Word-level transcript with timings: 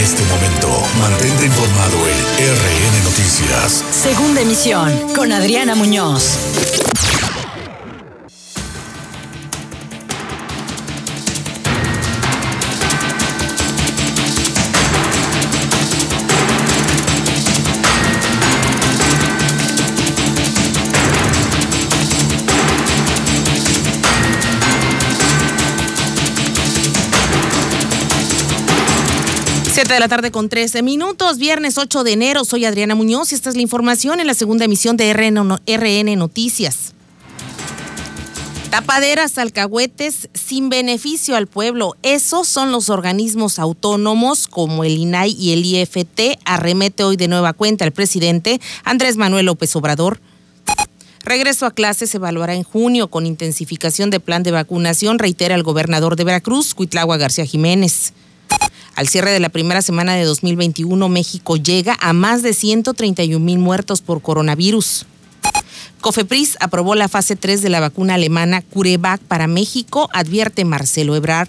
de 0.00 0.04
este 0.04 0.24
momento, 0.24 0.68
mantente 0.98 1.44
informado 1.44 1.96
en 2.08 2.16
RN 2.56 3.04
Noticias. 3.04 3.84
Segunda 3.90 4.40
emisión 4.40 4.90
con 5.14 5.30
Adriana 5.30 5.74
Muñoz. 5.74 6.38
7 29.90 29.94
de 29.94 30.06
la 30.06 30.08
tarde 30.08 30.30
con 30.30 30.48
13 30.48 30.84
minutos, 30.84 31.38
viernes 31.38 31.76
8 31.76 32.04
de 32.04 32.12
enero. 32.12 32.44
Soy 32.44 32.64
Adriana 32.64 32.94
Muñoz 32.94 33.32
y 33.32 33.34
esta 33.34 33.50
es 33.50 33.56
la 33.56 33.62
información 33.62 34.20
en 34.20 34.28
la 34.28 34.34
segunda 34.34 34.64
emisión 34.64 34.96
de 34.96 35.12
RN, 35.12 36.16
Noticias. 36.16 36.94
Tapaderas, 38.70 39.36
alcahuetes 39.36 40.28
sin 40.32 40.68
beneficio 40.68 41.34
al 41.34 41.48
pueblo. 41.48 41.96
Esos 42.04 42.46
son 42.46 42.70
los 42.70 42.88
organismos 42.88 43.58
autónomos 43.58 44.46
como 44.46 44.84
el 44.84 44.96
INAI 44.96 45.32
y 45.32 45.54
el 45.54 45.64
IFT. 45.64 46.38
Arremete 46.44 47.02
hoy 47.02 47.16
de 47.16 47.26
nueva 47.26 47.52
cuenta 47.52 47.84
el 47.84 47.90
presidente 47.90 48.60
Andrés 48.84 49.16
Manuel 49.16 49.46
López 49.46 49.74
Obrador. 49.74 50.20
Regreso 51.24 51.66
a 51.66 51.72
clases 51.72 52.10
se 52.10 52.18
evaluará 52.18 52.54
en 52.54 52.62
junio 52.62 53.08
con 53.08 53.26
intensificación 53.26 54.10
de 54.10 54.20
plan 54.20 54.44
de 54.44 54.52
vacunación, 54.52 55.18
reitera 55.18 55.56
el 55.56 55.64
gobernador 55.64 56.14
de 56.14 56.22
Veracruz, 56.22 56.74
Cuitlagua 56.74 57.16
García 57.16 57.44
Jiménez. 57.44 58.12
Al 59.00 59.08
cierre 59.08 59.30
de 59.30 59.40
la 59.40 59.48
primera 59.48 59.80
semana 59.80 60.14
de 60.14 60.24
2021, 60.24 61.08
México 61.08 61.56
llega 61.56 61.96
a 62.02 62.12
más 62.12 62.42
de 62.42 62.52
131 62.52 63.42
mil 63.42 63.58
muertos 63.58 64.02
por 64.02 64.20
coronavirus. 64.20 65.06
Cofepris 66.02 66.58
aprobó 66.60 66.94
la 66.94 67.08
fase 67.08 67.34
3 67.34 67.62
de 67.62 67.70
la 67.70 67.80
vacuna 67.80 68.16
alemana 68.16 68.60
CureVac 68.60 69.22
para 69.22 69.46
México, 69.46 70.10
advierte 70.12 70.66
Marcelo 70.66 71.16
Ebrard. 71.16 71.48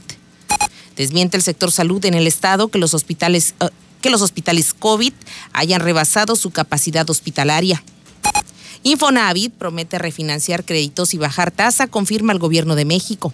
Desmiente 0.96 1.36
el 1.36 1.44
sector 1.44 1.74
salud 1.74 2.06
en 2.06 2.14
el 2.14 2.26
estado 2.26 2.70
que 2.70 2.80
los 2.80 2.94
hospitales, 2.94 3.54
eh, 3.60 3.68
que 4.00 4.10
los 4.10 4.22
hospitales 4.22 4.74
COVID 4.74 5.12
hayan 5.52 5.82
rebasado 5.82 6.38
su 6.38 6.52
capacidad 6.52 7.10
hospitalaria. 7.10 7.84
Infonavit 8.84 9.52
promete 9.52 10.00
refinanciar 10.00 10.64
créditos 10.64 11.14
y 11.14 11.18
bajar 11.18 11.52
tasa, 11.52 11.88
confirma 11.88 12.32
el 12.32 12.40
gobierno 12.40 12.76
de 12.76 12.86
México. 12.86 13.34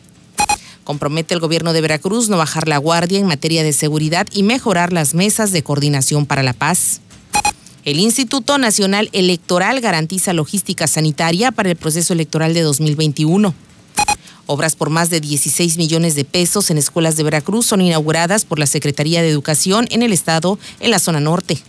Compromete 0.87 1.33
el 1.33 1.41
gobierno 1.41 1.73
de 1.73 1.81
Veracruz 1.81 2.29
no 2.29 2.37
bajar 2.37 2.69
la 2.69 2.77
guardia 2.77 3.19
en 3.19 3.25
materia 3.25 3.61
de 3.61 3.73
seguridad 3.73 4.25
y 4.31 4.43
mejorar 4.43 4.93
las 4.93 5.15
mesas 5.15 5.51
de 5.51 5.61
coordinación 5.61 6.25
para 6.25 6.43
la 6.43 6.53
paz. 6.53 7.01
El 7.83 7.99
Instituto 7.99 8.57
Nacional 8.57 9.09
Electoral 9.11 9.81
garantiza 9.81 10.31
logística 10.31 10.87
sanitaria 10.87 11.51
para 11.51 11.69
el 11.69 11.75
proceso 11.75 12.13
electoral 12.13 12.53
de 12.53 12.61
2021. 12.61 13.53
Obras 14.45 14.77
por 14.77 14.89
más 14.89 15.09
de 15.09 15.19
16 15.19 15.75
millones 15.75 16.15
de 16.15 16.23
pesos 16.23 16.71
en 16.71 16.77
escuelas 16.77 17.17
de 17.17 17.23
Veracruz 17.23 17.65
son 17.65 17.81
inauguradas 17.81 18.45
por 18.45 18.57
la 18.57 18.65
Secretaría 18.65 19.21
de 19.21 19.27
Educación 19.27 19.87
en 19.91 20.03
el 20.03 20.13
estado 20.13 20.57
en 20.79 20.91
la 20.91 20.99
zona 20.99 21.19
norte. 21.19 21.61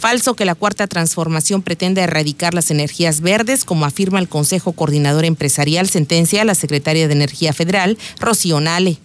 Falso 0.00 0.32
que 0.32 0.46
la 0.46 0.54
cuarta 0.54 0.86
transformación 0.86 1.60
pretende 1.60 2.00
erradicar 2.00 2.54
las 2.54 2.70
energías 2.70 3.20
verdes, 3.20 3.66
como 3.66 3.84
afirma 3.84 4.18
el 4.18 4.30
Consejo 4.30 4.72
Coordinador 4.72 5.26
Empresarial, 5.26 5.90
sentencia 5.90 6.40
a 6.40 6.46
la 6.46 6.54
secretaria 6.54 7.06
de 7.06 7.12
Energía 7.12 7.52
Federal, 7.52 7.98
Rocío 8.18 8.60
Nale. 8.60 8.96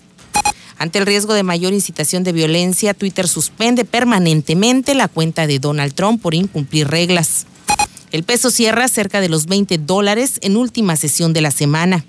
Ante 0.78 1.00
el 1.00 1.06
riesgo 1.06 1.34
de 1.34 1.44
mayor 1.44 1.73
incitación 1.73 2.23
de 2.23 2.32
violencia, 2.32 2.94
Twitter 2.94 3.28
suspende 3.28 3.84
permanentemente 3.84 4.96
la 4.96 5.10
cuenta 5.10 5.48
de 5.48 5.60
Donald 5.60 5.94
Trump 5.94 6.22
por 6.22 6.34
incumplir 6.34 6.88
reglas. 6.88 7.46
El 8.14 8.23
peso 8.23 8.50
cierra 8.50 8.88
cerca 8.88 9.20
de 9.20 9.28
los 9.28 9.48
20 9.48 9.78
dólares 9.80 10.39
en 10.44 10.55
última 10.55 10.95
sesión 10.95 11.34
de 11.34 11.42
la 11.42 11.52
semana. 11.52 12.05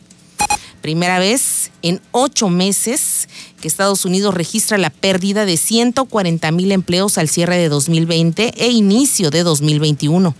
Primera 0.87 1.19
vez 1.19 1.73
en 1.83 2.01
ocho 2.13 2.49
meses 2.49 3.29
que 3.61 3.67
Estados 3.67 4.05
Unidos 4.05 4.33
registra 4.33 4.79
la 4.79 4.91
pérdida 4.91 5.45
de 5.45 5.57
140 5.57 6.53
mil 6.53 6.71
empleos 6.71 7.19
al 7.19 7.29
cierre 7.29 7.59
de 7.59 7.69
2020 7.69 8.55
e 8.57 8.69
inicio 8.69 9.31
de 9.31 9.43
2021. 9.43 10.33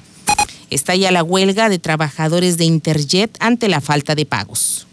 Está 0.71 0.95
ya 0.95 1.11
la 1.11 1.25
huelga 1.25 1.69
de 1.69 1.81
trabajadores 1.81 2.59
de 2.59 2.65
Interjet 2.65 3.37
ante 3.41 3.67
la 3.67 3.81
falta 3.81 4.15
de 4.15 4.25
pagos. 4.25 4.87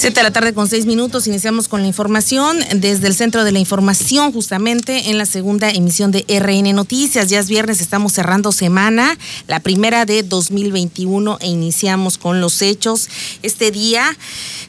Siete 0.00 0.20
de 0.20 0.24
la 0.24 0.30
tarde 0.30 0.54
con 0.54 0.66
seis 0.66 0.86
minutos, 0.86 1.26
iniciamos 1.26 1.68
con 1.68 1.82
la 1.82 1.86
información 1.86 2.56
desde 2.74 3.06
el 3.06 3.14
Centro 3.14 3.44
de 3.44 3.52
la 3.52 3.58
Información, 3.58 4.32
justamente 4.32 5.10
en 5.10 5.18
la 5.18 5.26
segunda 5.26 5.68
emisión 5.68 6.10
de 6.10 6.24
RN 6.26 6.74
Noticias. 6.74 7.28
Ya 7.28 7.38
es 7.38 7.50
viernes, 7.50 7.82
estamos 7.82 8.14
cerrando 8.14 8.50
semana, 8.50 9.18
la 9.46 9.60
primera 9.60 10.06
de 10.06 10.22
2021 10.22 11.36
e 11.42 11.48
iniciamos 11.48 12.16
con 12.16 12.40
los 12.40 12.62
hechos. 12.62 13.10
Este 13.42 13.70
día 13.72 14.16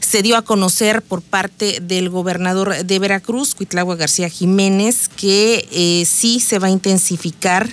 se 0.02 0.22
dio 0.22 0.36
a 0.36 0.42
conocer 0.42 1.02
por 1.02 1.22
parte 1.22 1.80
del 1.82 2.10
gobernador 2.10 2.84
de 2.84 3.00
Veracruz, 3.00 3.56
Cuitlagua 3.56 3.96
García 3.96 4.28
Jiménez, 4.28 5.08
que 5.08 5.66
eh, 5.72 6.04
sí 6.06 6.42
se 6.42 6.60
va 6.60 6.68
a 6.68 6.72
intensificar 6.72 7.70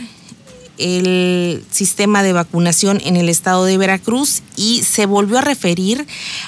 el 0.78 1.64
sistema 1.70 2.22
de 2.22 2.32
vacunación 2.32 3.00
en 3.04 3.16
el 3.16 3.28
estado 3.28 3.64
de 3.64 3.78
Veracruz 3.78 4.42
y 4.56 4.82
se 4.82 5.06
volvió 5.06 5.38
a 5.38 5.42
referir 5.42 6.06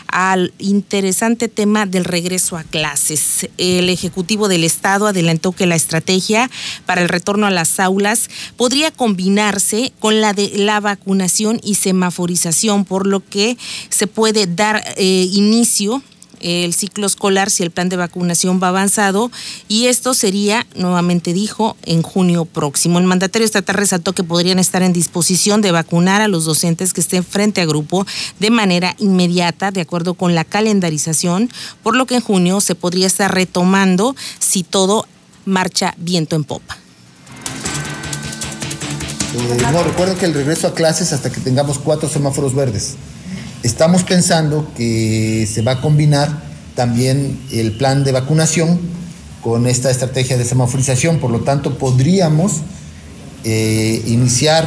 al 0.08 0.52
interesante 0.58 1.48
tema 1.48 1.86
del 1.86 2.04
regreso 2.04 2.56
a 2.56 2.64
clases. 2.64 3.48
El 3.58 3.88
Ejecutivo 3.88 4.48
del 4.48 4.64
Estado 4.64 5.06
adelantó 5.06 5.52
que 5.52 5.66
la 5.66 5.76
estrategia 5.76 6.50
para 6.86 7.02
el 7.02 7.08
retorno 7.08 7.46
a 7.46 7.50
las 7.50 7.80
aulas 7.80 8.30
podría 8.56 8.90
combinarse 8.90 9.92
con 9.98 10.20
la 10.20 10.32
de 10.32 10.52
la 10.54 10.80
vacunación 10.80 11.60
y 11.62 11.74
semaforización, 11.74 12.84
por 12.84 13.06
lo 13.06 13.20
que 13.20 13.56
se 13.88 14.06
puede 14.06 14.46
dar 14.46 14.82
eh, 14.96 15.28
inicio 15.32 16.02
el 16.40 16.74
ciclo 16.74 17.06
escolar 17.06 17.50
si 17.50 17.62
el 17.62 17.70
plan 17.70 17.88
de 17.88 17.96
vacunación 17.96 18.60
va 18.62 18.68
avanzado 18.68 19.30
y 19.68 19.86
esto 19.86 20.14
sería, 20.14 20.66
nuevamente 20.74 21.32
dijo, 21.32 21.76
en 21.84 22.02
junio 22.02 22.44
próximo. 22.44 22.98
El 22.98 23.04
mandatario 23.04 23.44
estatal 23.44 23.76
resaltó 23.76 24.12
que 24.12 24.24
podrían 24.24 24.58
estar 24.58 24.82
en 24.82 24.92
disposición 24.92 25.60
de 25.60 25.72
vacunar 25.72 26.20
a 26.20 26.28
los 26.28 26.44
docentes 26.44 26.92
que 26.92 27.00
estén 27.00 27.24
frente 27.24 27.60
a 27.60 27.66
grupo 27.66 28.06
de 28.38 28.50
manera 28.50 28.94
inmediata, 28.98 29.70
de 29.70 29.80
acuerdo 29.80 30.14
con 30.14 30.34
la 30.34 30.44
calendarización, 30.44 31.50
por 31.82 31.96
lo 31.96 32.06
que 32.06 32.16
en 32.16 32.20
junio 32.20 32.60
se 32.60 32.74
podría 32.74 33.06
estar 33.06 33.34
retomando 33.34 34.16
si 34.38 34.62
todo 34.62 35.06
marcha 35.44 35.94
viento 35.98 36.36
en 36.36 36.44
popa. 36.44 36.76
Eh, 39.34 39.58
no, 39.72 39.82
recuerden 39.82 40.16
que 40.16 40.26
el 40.26 40.34
regreso 40.34 40.66
a 40.66 40.74
clases 40.74 41.12
hasta 41.12 41.30
que 41.30 41.40
tengamos 41.40 41.78
cuatro 41.78 42.08
semáforos 42.08 42.54
verdes. 42.54 42.96
Estamos 43.62 44.04
pensando 44.04 44.66
que 44.74 45.46
se 45.52 45.60
va 45.60 45.72
a 45.72 45.80
combinar 45.82 46.42
también 46.74 47.38
el 47.52 47.72
plan 47.72 48.04
de 48.04 48.12
vacunación 48.12 48.80
con 49.42 49.66
esta 49.66 49.90
estrategia 49.90 50.38
de 50.38 50.46
semaforización, 50.46 51.18
por 51.18 51.30
lo 51.30 51.40
tanto 51.40 51.76
podríamos 51.76 52.60
eh, 53.44 54.02
iniciar 54.06 54.66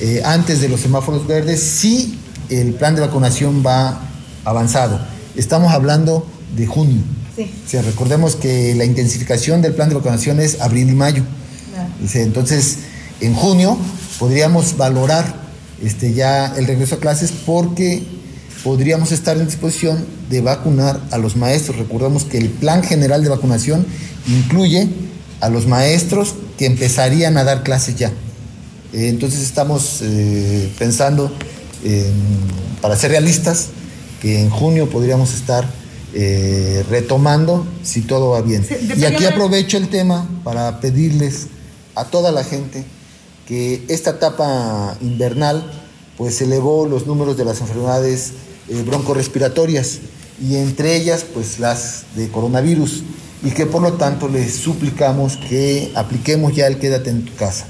eh, 0.00 0.22
antes 0.24 0.60
de 0.60 0.68
los 0.68 0.80
semáforos 0.80 1.26
verdes 1.26 1.60
si 1.60 2.16
el 2.48 2.74
plan 2.74 2.94
de 2.94 3.00
vacunación 3.00 3.64
va 3.66 4.00
avanzado. 4.44 5.00
Estamos 5.34 5.72
hablando 5.72 6.24
de 6.56 6.66
junio. 6.66 7.02
Sí. 7.34 7.78
recordemos 7.78 8.36
que 8.36 8.74
la 8.74 8.84
intensificación 8.84 9.62
del 9.62 9.74
plan 9.74 9.88
de 9.88 9.96
vacunación 9.96 10.40
es 10.40 10.60
abril 10.60 10.88
y 10.88 10.94
mayo. 10.94 11.24
Entonces, 12.14 12.78
en 13.20 13.34
junio 13.34 13.76
podríamos 14.18 14.76
valorar 14.76 15.34
este, 15.82 16.14
ya 16.14 16.54
el 16.56 16.66
regreso 16.66 16.96
a 16.96 16.98
clases 16.98 17.32
porque 17.32 18.17
podríamos 18.64 19.12
estar 19.12 19.36
en 19.36 19.46
disposición 19.46 20.04
de 20.30 20.40
vacunar 20.40 21.00
a 21.10 21.18
los 21.18 21.36
maestros. 21.36 21.78
Recordemos 21.78 22.24
que 22.24 22.38
el 22.38 22.48
plan 22.48 22.82
general 22.82 23.22
de 23.22 23.30
vacunación 23.30 23.86
incluye 24.26 24.88
a 25.40 25.48
los 25.48 25.66
maestros 25.66 26.34
que 26.56 26.66
empezarían 26.66 27.36
a 27.36 27.44
dar 27.44 27.62
clases 27.62 27.96
ya. 27.96 28.08
Eh, 28.92 29.08
entonces 29.08 29.40
estamos 29.40 30.00
eh, 30.02 30.70
pensando, 30.78 31.32
para 32.80 32.96
ser 32.96 33.12
realistas, 33.12 33.68
que 34.20 34.40
en 34.40 34.50
junio 34.50 34.90
podríamos 34.90 35.32
estar 35.34 35.64
eh, 36.14 36.84
retomando 36.88 37.66
si 37.82 38.00
todo 38.00 38.30
va 38.30 38.40
bien. 38.40 38.66
Y 38.96 39.04
aquí 39.04 39.26
aprovecho 39.26 39.76
el 39.76 39.88
tema 39.88 40.26
para 40.42 40.80
pedirles 40.80 41.48
a 41.94 42.04
toda 42.04 42.32
la 42.32 42.44
gente 42.44 42.84
que 43.46 43.84
esta 43.88 44.10
etapa 44.10 44.96
invernal 45.02 45.70
pues 46.16 46.40
elevó 46.40 46.86
los 46.86 47.06
números 47.06 47.36
de 47.36 47.44
las 47.44 47.60
enfermedades 47.60 48.32
broncorespiratorias 48.86 49.98
y 50.40 50.56
entre 50.56 50.96
ellas 50.96 51.24
pues 51.32 51.58
las 51.58 52.04
de 52.14 52.28
coronavirus 52.28 53.02
y 53.42 53.50
que 53.50 53.66
por 53.66 53.82
lo 53.82 53.94
tanto 53.94 54.28
les 54.28 54.54
suplicamos 54.54 55.36
que 55.36 55.92
apliquemos 55.94 56.54
ya 56.54 56.66
el 56.66 56.78
quédate 56.78 57.10
en 57.10 57.24
tu 57.24 57.34
casa. 57.34 57.66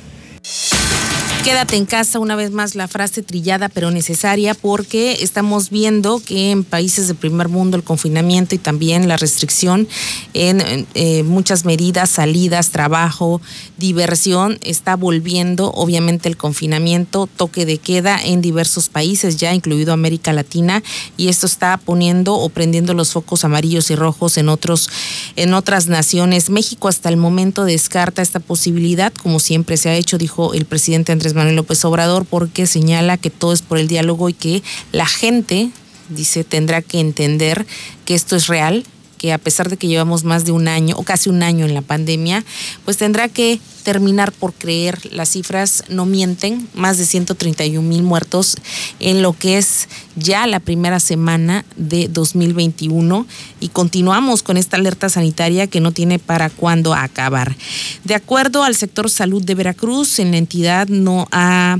Quédate 1.44 1.76
en 1.76 1.86
casa, 1.86 2.18
una 2.18 2.36
vez 2.36 2.50
más 2.50 2.74
la 2.74 2.88
frase 2.88 3.22
trillada 3.22 3.68
pero 3.68 3.90
necesaria 3.90 4.54
porque 4.54 5.22
estamos 5.22 5.70
viendo 5.70 6.20
que 6.20 6.50
en 6.50 6.64
países 6.64 7.08
de 7.08 7.14
primer 7.14 7.48
mundo 7.48 7.76
el 7.76 7.84
confinamiento 7.84 8.54
y 8.54 8.58
también 8.58 9.08
la 9.08 9.16
restricción 9.16 9.88
en 10.34 10.86
eh, 10.94 11.22
muchas 11.22 11.64
medidas, 11.64 12.10
salidas, 12.10 12.70
trabajo, 12.70 13.40
diversión, 13.78 14.58
está 14.62 14.96
volviendo 14.96 15.70
obviamente 15.70 16.28
el 16.28 16.36
confinamiento, 16.36 17.28
toque 17.36 17.64
de 17.64 17.78
queda 17.78 18.20
en 18.22 18.42
diversos 18.42 18.88
países, 18.88 19.36
ya 19.36 19.54
incluido 19.54 19.92
América 19.92 20.32
Latina, 20.32 20.82
y 21.16 21.28
esto 21.28 21.46
está 21.46 21.78
poniendo 21.78 22.34
o 22.34 22.48
prendiendo 22.48 22.92
los 22.92 23.12
focos 23.12 23.44
amarillos 23.44 23.90
y 23.90 23.96
rojos 23.96 24.36
en 24.36 24.48
otros, 24.48 24.90
en 25.36 25.54
otras 25.54 25.86
naciones. 25.86 26.50
México 26.50 26.88
hasta 26.88 27.08
el 27.08 27.16
momento 27.16 27.64
descarta 27.64 28.20
esta 28.20 28.40
posibilidad, 28.40 29.12
como 29.14 29.40
siempre 29.40 29.76
se 29.76 29.88
ha 29.88 29.94
hecho, 29.94 30.18
dijo 30.18 30.52
el 30.52 30.64
presidente 30.64 31.12
Andrés 31.12 31.27
Manuel 31.34 31.56
López 31.56 31.84
Obrador 31.84 32.24
porque 32.24 32.66
señala 32.66 33.16
que 33.16 33.30
todo 33.30 33.52
es 33.52 33.62
por 33.62 33.78
el 33.78 33.88
diálogo 33.88 34.28
y 34.28 34.34
que 34.34 34.62
la 34.92 35.06
gente, 35.06 35.70
dice, 36.08 36.44
tendrá 36.44 36.82
que 36.82 37.00
entender 37.00 37.66
que 38.04 38.14
esto 38.14 38.36
es 38.36 38.46
real, 38.46 38.84
que 39.18 39.32
a 39.32 39.38
pesar 39.38 39.68
de 39.68 39.76
que 39.76 39.88
llevamos 39.88 40.24
más 40.24 40.44
de 40.44 40.52
un 40.52 40.68
año 40.68 40.96
o 40.96 41.02
casi 41.02 41.28
un 41.28 41.42
año 41.42 41.66
en 41.66 41.74
la 41.74 41.82
pandemia, 41.82 42.44
pues 42.84 42.96
tendrá 42.96 43.28
que 43.28 43.60
terminar 43.82 44.32
por 44.32 44.52
creer, 44.52 44.98
las 45.12 45.30
cifras 45.30 45.84
no 45.88 46.06
mienten, 46.06 46.68
más 46.74 46.98
de 46.98 47.06
131 47.06 47.86
mil 47.86 48.02
muertos 48.02 48.56
en 49.00 49.22
lo 49.22 49.32
que 49.32 49.58
es 49.58 49.88
ya 50.14 50.46
la 50.46 50.60
primera 50.60 51.00
semana 51.00 51.64
de 51.76 52.08
2021 52.08 53.26
y 53.60 53.68
continuamos 53.68 54.42
con 54.42 54.56
esta 54.56 54.76
alerta 54.76 55.08
sanitaria 55.08 55.66
que 55.66 55.80
no 55.80 55.92
tiene 55.92 56.18
para 56.18 56.50
cuándo 56.50 56.94
acabar. 56.94 57.56
De 58.04 58.14
acuerdo 58.14 58.62
al 58.62 58.76
sector 58.76 59.10
salud 59.10 59.42
de 59.42 59.54
Veracruz, 59.54 60.18
en 60.18 60.30
la 60.30 60.36
entidad 60.38 60.88
no 60.88 61.26
ha 61.32 61.78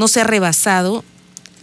no 0.00 0.08
se 0.08 0.22
ha 0.22 0.24
rebasado 0.24 1.04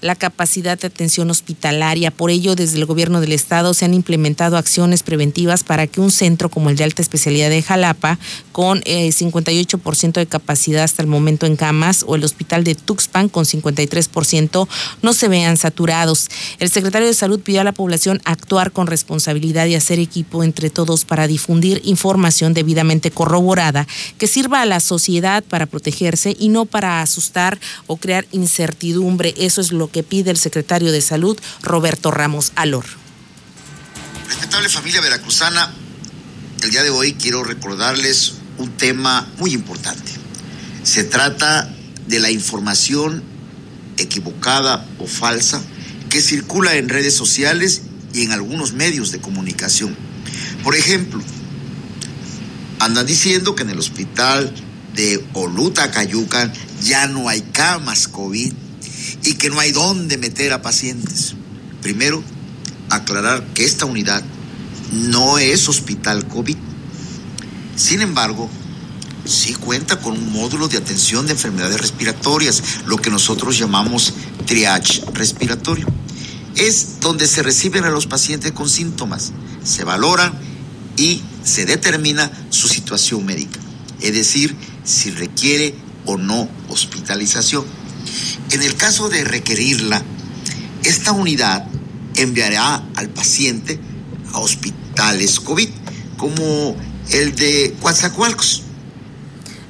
la 0.01 0.15
capacidad 0.15 0.79
de 0.79 0.87
atención 0.87 1.29
hospitalaria. 1.29 2.11
Por 2.11 2.31
ello, 2.31 2.55
desde 2.55 2.77
el 2.77 2.85
gobierno 2.85 3.21
del 3.21 3.31
estado 3.31 3.73
se 3.73 3.85
han 3.85 3.93
implementado 3.93 4.57
acciones 4.57 5.03
preventivas 5.03 5.63
para 5.63 5.87
que 5.87 6.01
un 6.01 6.11
centro 6.11 6.49
como 6.49 6.69
el 6.69 6.75
de 6.75 6.83
alta 6.83 7.01
especialidad 7.01 7.49
de 7.49 7.61
Jalapa, 7.61 8.19
con 8.51 8.81
58% 8.81 10.07
eh, 10.07 10.19
de 10.19 10.25
capacidad 10.25 10.83
hasta 10.83 11.01
el 11.01 11.07
momento 11.07 11.45
en 11.45 11.55
camas, 11.55 12.03
o 12.07 12.15
el 12.15 12.23
hospital 12.23 12.63
de 12.63 12.75
Tuxpan 12.75 13.29
con 13.29 13.45
53%, 13.45 14.67
no 15.01 15.13
se 15.13 15.27
vean 15.27 15.57
saturados. 15.57 16.29
El 16.59 16.69
secretario 16.69 17.07
de 17.07 17.13
Salud 17.13 17.39
pidió 17.39 17.61
a 17.61 17.63
la 17.63 17.71
población 17.71 18.21
actuar 18.25 18.71
con 18.71 18.87
responsabilidad 18.87 19.65
y 19.67 19.75
hacer 19.75 19.99
equipo 19.99 20.43
entre 20.43 20.69
todos 20.69 21.05
para 21.05 21.27
difundir 21.27 21.81
información 21.83 22.53
debidamente 22.53 23.11
corroborada 23.11 23.87
que 24.17 24.27
sirva 24.27 24.61
a 24.61 24.65
la 24.65 24.79
sociedad 24.79 25.43
para 25.43 25.65
protegerse 25.65 26.35
y 26.39 26.49
no 26.49 26.65
para 26.65 27.01
asustar 27.01 27.59
o 27.87 27.97
crear 27.97 28.25
incertidumbre. 28.31 29.33
Eso 29.37 29.61
es 29.61 29.71
lo 29.71 29.86
que 29.89 30.03
pide 30.03 30.31
el 30.31 30.37
secretario 30.37 30.91
de 30.91 31.01
Salud, 31.01 31.37
Roberto 31.61 32.11
Ramos 32.11 32.51
Alor. 32.55 32.85
Respetable 34.27 34.69
familia 34.69 35.01
veracruzana, 35.01 35.73
el 36.63 36.71
día 36.71 36.83
de 36.83 36.89
hoy 36.89 37.13
quiero 37.13 37.43
recordarles 37.43 38.33
un 38.57 38.71
tema 38.71 39.27
muy 39.37 39.53
importante. 39.53 40.11
Se 40.83 41.03
trata 41.03 41.73
de 42.07 42.19
la 42.19 42.31
información 42.31 43.23
equivocada 43.97 44.85
o 44.99 45.07
falsa 45.07 45.61
que 46.09 46.21
circula 46.21 46.75
en 46.75 46.89
redes 46.89 47.15
sociales 47.15 47.83
y 48.13 48.23
en 48.23 48.31
algunos 48.31 48.73
medios 48.73 49.11
de 49.11 49.19
comunicación. 49.19 49.95
Por 50.63 50.75
ejemplo, 50.75 51.21
andan 52.79 53.05
diciendo 53.05 53.55
que 53.55 53.63
en 53.63 53.69
el 53.69 53.79
hospital 53.79 54.53
de 54.95 55.23
Oluta 55.33 55.91
Cayucan 55.91 56.51
ya 56.81 57.07
no 57.07 57.29
hay 57.29 57.41
camas 57.41 58.07
COVID 58.07 58.53
y 59.23 59.35
que 59.35 59.49
no 59.49 59.59
hay 59.59 59.71
dónde 59.71 60.17
meter 60.17 60.53
a 60.53 60.61
pacientes. 60.61 61.35
Primero, 61.81 62.23
aclarar 62.89 63.45
que 63.53 63.65
esta 63.65 63.85
unidad 63.85 64.23
no 64.91 65.37
es 65.37 65.67
hospital 65.67 66.27
COVID. 66.27 66.57
Sin 67.75 68.01
embargo, 68.01 68.49
sí 69.25 69.53
cuenta 69.53 69.99
con 69.99 70.13
un 70.13 70.31
módulo 70.31 70.67
de 70.67 70.77
atención 70.77 71.25
de 71.25 71.33
enfermedades 71.33 71.79
respiratorias, 71.79 72.63
lo 72.85 72.97
que 72.97 73.09
nosotros 73.09 73.57
llamamos 73.57 74.13
triage 74.45 75.03
respiratorio. 75.13 75.87
Es 76.55 76.99
donde 77.01 77.27
se 77.27 77.43
reciben 77.43 77.83
a 77.83 77.89
los 77.89 78.07
pacientes 78.07 78.51
con 78.51 78.69
síntomas, 78.69 79.31
se 79.63 79.83
valora 79.83 80.33
y 80.95 81.21
se 81.43 81.65
determina 81.65 82.31
su 82.49 82.67
situación 82.67 83.25
médica, 83.25 83.59
es 84.01 84.13
decir, 84.13 84.55
si 84.83 85.11
requiere 85.11 85.75
o 86.05 86.17
no 86.17 86.49
hospitalización. 86.69 87.65
En 88.51 88.61
el 88.61 88.75
caso 88.75 89.09
de 89.09 89.23
requerirla, 89.23 90.03
esta 90.83 91.11
unidad 91.11 91.67
enviará 92.15 92.83
al 92.95 93.09
paciente 93.09 93.79
a 94.33 94.39
hospitales 94.39 95.39
COVID, 95.39 95.69
como 96.17 96.75
el 97.11 97.35
de 97.35 97.75
Coatzacoalcos. 97.81 98.63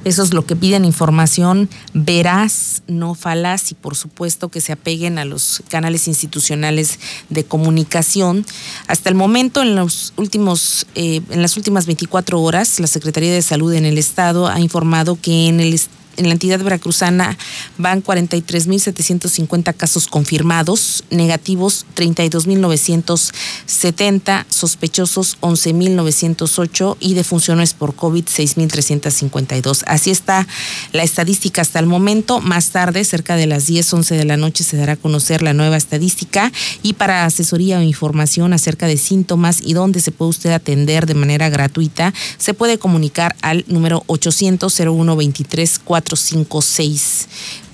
Eso 0.08 0.24
es 0.24 0.34
lo 0.34 0.46
que 0.46 0.56
piden 0.56 0.86
información 0.86 1.70
veraz, 1.94 2.82
no 2.88 3.14
falaz 3.14 3.72
y 3.72 3.76
por 3.76 3.98
supuesto 3.98 4.48
que 4.48 4.62
se 4.62 4.72
apeguen 4.72 5.18
a 5.18 5.26
los 5.26 5.62
canales 5.68 6.08
institucionales 6.08 6.98
de 7.30 7.44
comunicación. 7.44 8.46
Hasta 8.88 9.10
el 9.10 9.16
momento, 9.16 9.62
en, 9.62 9.76
los 9.76 10.14
últimos, 10.16 10.88
eh, 10.96 11.20
en 11.30 11.42
las 11.42 11.58
últimas 11.58 11.88
24 11.88 12.40
horas, 12.42 12.80
la 12.80 12.88
Secretaría 12.88 13.34
de 13.34 13.42
Salud 13.42 13.74
en 13.74 13.84
el 13.84 13.98
Estado 13.98 14.48
ha 14.48 14.62
informado 14.62 15.20
que 15.20 15.48
en 15.50 15.60
el 15.60 15.74
en 16.18 16.28
la 16.28 16.34
entidad 16.34 16.60
veracruzana 16.60 17.38
van 17.78 18.04
43.750 18.04 19.74
casos 19.76 20.07
confirmados, 20.07 21.06
negativos 21.09 21.86
32.970, 21.95 24.45
sospechosos 24.50 25.38
11.908 25.42 26.97
y 27.00 27.14
defunciones 27.14 27.74
por 27.74 27.95
COVID 27.95 28.26
6.352. 28.26 29.83
Así 29.88 30.12
está 30.12 30.45
la 30.92 31.04
estadística 31.04 31.62
hasta 31.62 31.80
el 31.80 31.86
momento. 31.86 32.42
Más 32.42 32.71
tarde, 32.71 33.06
cerca 33.06 33.36
de 33.36 33.45
las 33.47 33.68
10, 33.68 33.94
11 33.94 34.16
de 34.16 34.26
la 34.26 34.38
noche, 34.38 34.64
se 34.64 34.78
dará 34.78 34.94
a 34.94 34.97
conocer 34.97 35.42
la 35.42 35.54
nueva 35.54 35.76
estadística 35.78 36.52
y 36.83 36.94
para 36.94 37.26
asesoría 37.26 37.80
o 37.80 37.81
información 37.81 38.54
acerca 38.54 38.86
de 38.88 38.97
síntomas 38.97 39.59
y 39.62 39.74
dónde 39.74 40.00
se 40.02 40.12
puede 40.12 40.30
usted 40.30 40.52
atender 40.52 41.06
de 41.06 41.14
manera 41.14 41.50
gratuita, 41.50 42.14
se 42.38 42.54
puede 42.54 42.78
comunicar 42.78 43.36
al 43.42 43.66
número 43.68 44.04
800 44.07 44.74
0123 46.16 46.47
456 46.47 47.28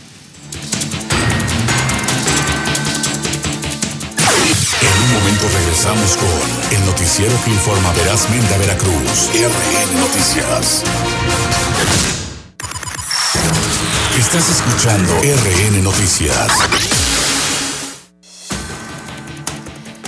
En 4.82 5.04
un 5.04 5.13
momento 5.20 5.50
regresamos 5.54 6.16
con 6.16 6.77
el 6.80 6.86
noticiero 6.86 7.34
que 7.44 7.51
informa 7.51 7.92
verazmente 7.92 8.54
a 8.54 8.58
Veracruz. 8.58 9.32
RN 9.34 10.00
Noticias. 10.00 10.84
Estás 14.18 14.48
escuchando 14.48 15.13
RN 15.24 15.84
Noticias. 15.84 16.54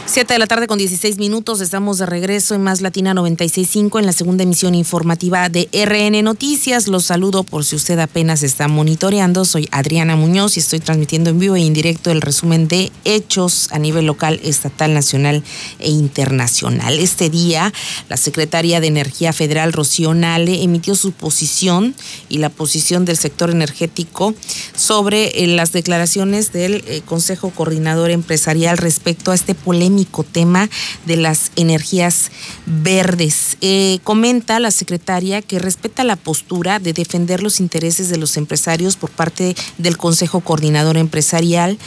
7 0.09 0.33
de 0.33 0.39
la 0.39 0.47
tarde 0.47 0.65
con 0.65 0.79
16 0.79 1.19
minutos, 1.19 1.61
estamos 1.61 1.99
de 1.99 2.07
regreso 2.07 2.55
en 2.55 2.63
Más 2.63 2.81
Latina 2.81 3.13
96.5 3.13 3.99
en 3.99 4.07
la 4.07 4.11
segunda 4.11 4.41
emisión 4.41 4.73
informativa 4.73 5.49
de 5.49 5.69
RN 5.71 6.23
Noticias. 6.23 6.87
Los 6.87 7.05
saludo 7.05 7.43
por 7.43 7.63
si 7.63 7.75
usted 7.75 7.99
apenas 7.99 8.41
está 8.41 8.67
monitoreando. 8.67 9.45
Soy 9.45 9.69
Adriana 9.71 10.15
Muñoz 10.15 10.57
y 10.57 10.61
estoy 10.61 10.79
transmitiendo 10.79 11.29
en 11.29 11.37
vivo 11.37 11.55
e 11.55 11.59
indirecto 11.59 12.09
el 12.09 12.21
resumen 12.21 12.67
de 12.67 12.91
hechos 13.05 13.69
a 13.71 13.77
nivel 13.77 14.07
local, 14.07 14.39
estatal, 14.43 14.95
nacional 14.95 15.43
e 15.77 15.91
internacional. 15.91 16.97
Este 16.97 17.29
día, 17.29 17.71
la 18.09 18.17
secretaria 18.17 18.81
de 18.81 18.87
Energía 18.87 19.31
Federal, 19.31 19.73
Rocío 19.73 20.15
Nale, 20.15 20.63
emitió 20.63 20.95
su 20.95 21.11
posición 21.11 21.93
y 22.29 22.39
la 22.39 22.49
posición 22.49 23.05
del 23.05 23.17
sector 23.17 23.51
energético 23.51 24.33
sobre 24.75 25.43
eh, 25.43 25.45
las 25.45 25.71
declaraciones 25.71 26.51
del 26.51 26.83
eh, 26.87 27.03
Consejo 27.05 27.51
Coordinador 27.51 28.09
Empresarial 28.09 28.79
respecto 28.79 29.29
a 29.29 29.35
este 29.35 29.53
polémico 29.53 29.99
tema 30.31 30.69
de 31.05 31.17
las 31.17 31.51
energías 31.55 32.31
verdes. 32.65 33.57
Eh, 33.61 33.99
comenta 34.03 34.59
la 34.59 34.71
secretaria 34.71 35.41
que 35.41 35.59
respeta 35.59 36.03
la 36.03 36.15
postura 36.15 36.79
de 36.79 36.93
defender 36.93 37.41
los 37.41 37.59
intereses 37.59 38.09
de 38.09 38.17
los 38.17 38.37
empresarios 38.37 38.95
por 38.95 39.09
parte 39.09 39.55
del 39.77 39.97
Consejo 39.97 40.41
Coordinador 40.41 40.97
Empresarial 40.97 41.77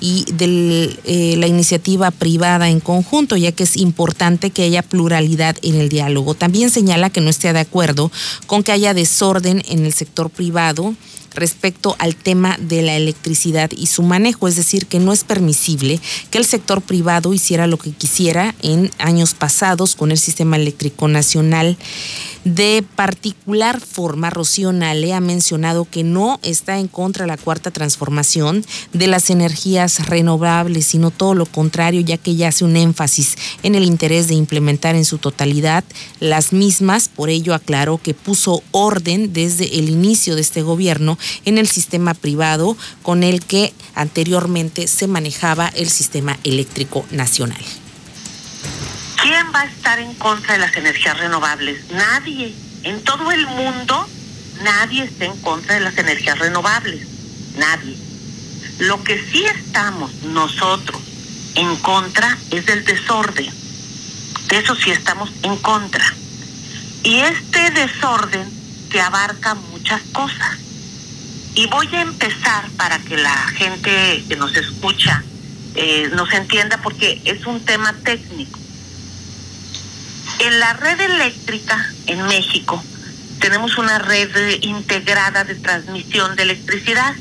y 0.00 0.24
de 0.32 0.98
eh, 1.04 1.36
la 1.36 1.46
iniciativa 1.46 2.10
privada 2.10 2.70
en 2.70 2.80
conjunto, 2.80 3.36
ya 3.36 3.52
que 3.52 3.64
es 3.64 3.76
importante 3.76 4.50
que 4.50 4.62
haya 4.62 4.82
pluralidad 4.82 5.56
en 5.62 5.76
el 5.76 5.88
diálogo. 5.88 6.34
También 6.34 6.70
señala 6.70 7.10
que 7.10 7.20
no 7.20 7.28
esté 7.28 7.52
de 7.52 7.60
acuerdo 7.60 8.10
con 8.46 8.62
que 8.62 8.72
haya 8.72 8.94
desorden 8.94 9.62
en 9.68 9.84
el 9.84 9.92
sector 9.92 10.30
privado 10.30 10.94
respecto 11.34 11.96
al 11.98 12.16
tema 12.16 12.56
de 12.60 12.82
la 12.82 12.96
electricidad 12.96 13.70
y 13.70 13.86
su 13.86 14.02
manejo, 14.02 14.48
es 14.48 14.56
decir, 14.56 14.86
que 14.86 14.98
no 14.98 15.12
es 15.12 15.24
permisible 15.24 16.00
que 16.30 16.38
el 16.38 16.44
sector 16.44 16.82
privado 16.82 17.32
hiciera 17.32 17.66
lo 17.66 17.78
que 17.78 17.92
quisiera 17.92 18.54
en 18.62 18.90
años 18.98 19.34
pasados 19.34 19.94
con 19.96 20.10
el 20.10 20.18
sistema 20.18 20.56
eléctrico 20.56 21.08
nacional. 21.08 21.76
De 22.44 22.82
particular 22.96 23.82
forma, 23.82 24.30
Rocío 24.30 24.72
Nale 24.72 25.12
ha 25.12 25.20
mencionado 25.20 25.84
que 25.84 26.04
no 26.04 26.40
está 26.42 26.78
en 26.78 26.88
contra 26.88 27.24
de 27.24 27.28
la 27.28 27.36
cuarta 27.36 27.70
transformación 27.70 28.64
de 28.94 29.06
las 29.08 29.28
energías 29.28 30.06
renovables, 30.06 30.86
sino 30.86 31.10
todo 31.10 31.34
lo 31.34 31.44
contrario, 31.44 32.00
ya 32.00 32.16
que 32.16 32.30
ella 32.30 32.48
hace 32.48 32.64
un 32.64 32.76
énfasis 32.76 33.36
en 33.62 33.74
el 33.74 33.84
interés 33.84 34.26
de 34.28 34.34
implementar 34.34 34.94
en 34.94 35.04
su 35.04 35.18
totalidad 35.18 35.84
las 36.18 36.54
mismas. 36.54 37.08
Por 37.08 37.28
ello, 37.28 37.54
aclaró 37.54 37.98
que 37.98 38.14
puso 38.14 38.62
orden 38.70 39.34
desde 39.34 39.78
el 39.78 39.90
inicio 39.90 40.34
de 40.34 40.40
este 40.40 40.62
gobierno 40.62 41.18
en 41.44 41.58
el 41.58 41.68
sistema 41.68 42.14
privado 42.14 42.74
con 43.02 43.22
el 43.22 43.44
que 43.44 43.74
anteriormente 43.94 44.86
se 44.86 45.06
manejaba 45.08 45.68
el 45.68 45.90
sistema 45.90 46.38
eléctrico 46.42 47.04
nacional. 47.10 47.60
¿Quién 49.22 49.52
va 49.54 49.60
a 49.60 49.64
estar 49.66 49.98
en 49.98 50.14
contra 50.14 50.54
de 50.54 50.60
las 50.60 50.74
energías 50.76 51.18
renovables? 51.18 51.90
Nadie. 51.90 52.54
En 52.84 53.02
todo 53.04 53.30
el 53.30 53.46
mundo, 53.48 54.08
nadie 54.62 55.04
está 55.04 55.26
en 55.26 55.36
contra 55.42 55.74
de 55.74 55.80
las 55.80 55.98
energías 55.98 56.38
renovables. 56.38 57.06
Nadie. 57.58 57.98
Lo 58.78 59.04
que 59.04 59.22
sí 59.30 59.44
estamos 59.44 60.10
nosotros 60.22 61.02
en 61.54 61.76
contra 61.76 62.38
es 62.50 62.64
del 62.64 62.82
desorden. 62.84 63.52
De 64.48 64.56
eso 64.56 64.74
sí 64.74 64.90
estamos 64.90 65.30
en 65.42 65.56
contra. 65.58 66.14
Y 67.02 67.18
este 67.18 67.70
desorden 67.72 68.50
que 68.90 69.02
abarca 69.02 69.54
muchas 69.54 70.00
cosas. 70.12 70.56
Y 71.54 71.66
voy 71.66 71.88
a 71.94 72.00
empezar 72.00 72.70
para 72.78 72.98
que 73.00 73.18
la 73.18 73.36
gente 73.48 74.24
que 74.26 74.36
nos 74.36 74.56
escucha 74.56 75.22
eh, 75.74 76.08
nos 76.14 76.32
entienda 76.32 76.80
porque 76.82 77.20
es 77.26 77.44
un 77.44 77.62
tema 77.66 77.92
técnico. 78.02 78.59
En 80.40 80.58
la 80.58 80.72
red 80.72 80.98
eléctrica 80.98 81.86
en 82.06 82.26
México 82.26 82.82
tenemos 83.40 83.76
una 83.76 83.98
red 83.98 84.30
integrada 84.62 85.44
de 85.44 85.54
transmisión 85.54 86.34
de 86.34 86.44
electricidad. 86.44 87.14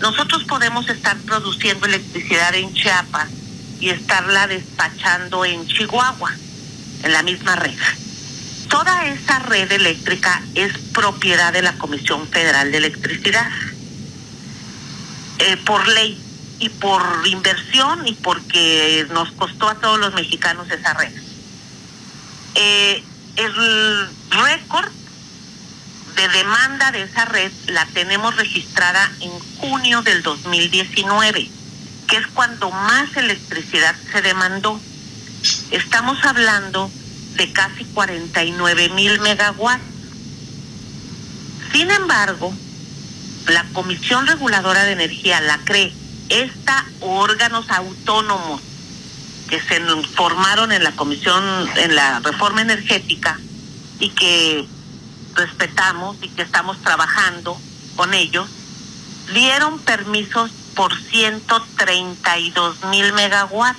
Nosotros 0.00 0.42
podemos 0.44 0.88
estar 0.88 1.16
produciendo 1.18 1.86
electricidad 1.86 2.52
en 2.56 2.74
Chiapas 2.74 3.28
y 3.78 3.90
estarla 3.90 4.48
despachando 4.48 5.44
en 5.44 5.64
Chihuahua, 5.68 6.34
en 7.04 7.12
la 7.12 7.22
misma 7.22 7.54
red. 7.54 7.78
Toda 8.68 9.06
esa 9.06 9.38
red 9.38 9.70
eléctrica 9.70 10.42
es 10.56 10.76
propiedad 10.92 11.52
de 11.52 11.62
la 11.62 11.78
Comisión 11.78 12.26
Federal 12.26 12.72
de 12.72 12.78
Electricidad. 12.78 13.48
Eh, 15.38 15.56
por 15.58 15.86
ley 15.86 16.20
y 16.58 16.68
por 16.68 17.00
inversión 17.26 18.08
y 18.08 18.14
porque 18.14 19.06
nos 19.12 19.30
costó 19.32 19.68
a 19.68 19.76
todos 19.76 20.00
los 20.00 20.14
mexicanos 20.14 20.68
esa 20.68 20.94
red. 20.94 21.25
Eh, 22.58 23.04
el 23.36 24.08
récord 24.30 24.90
de 26.16 26.28
demanda 26.28 26.90
de 26.90 27.02
esa 27.02 27.26
red 27.26 27.52
la 27.66 27.84
tenemos 27.86 28.34
registrada 28.36 29.12
en 29.20 29.30
junio 29.60 30.00
del 30.00 30.22
2019, 30.22 31.50
que 32.08 32.16
es 32.16 32.26
cuando 32.28 32.70
más 32.70 33.14
electricidad 33.16 33.94
se 34.10 34.22
demandó. 34.22 34.80
Estamos 35.70 36.24
hablando 36.24 36.90
de 37.34 37.52
casi 37.52 37.84
49 37.84 38.88
mil 38.90 39.20
megawatts. 39.20 39.84
Sin 41.72 41.90
embargo, 41.90 42.54
la 43.48 43.64
Comisión 43.74 44.26
Reguladora 44.26 44.84
de 44.84 44.92
Energía, 44.92 45.42
la 45.42 45.58
CRE, 45.58 45.92
esta 46.30 46.86
órganos 47.00 47.70
autónomos 47.70 48.62
que 49.48 49.60
se 49.60 49.80
formaron 50.14 50.72
en 50.72 50.82
la 50.82 50.92
comisión, 50.92 51.44
en 51.76 51.94
la 51.94 52.20
reforma 52.20 52.62
energética 52.62 53.38
y 54.00 54.10
que 54.10 54.66
respetamos 55.34 56.16
y 56.22 56.28
que 56.28 56.42
estamos 56.42 56.80
trabajando 56.82 57.56
con 57.94 58.14
ellos, 58.14 58.48
dieron 59.32 59.78
permisos 59.80 60.50
por 60.74 60.94
132 60.94 62.84
mil 62.90 63.12
megawatts. 63.12 63.78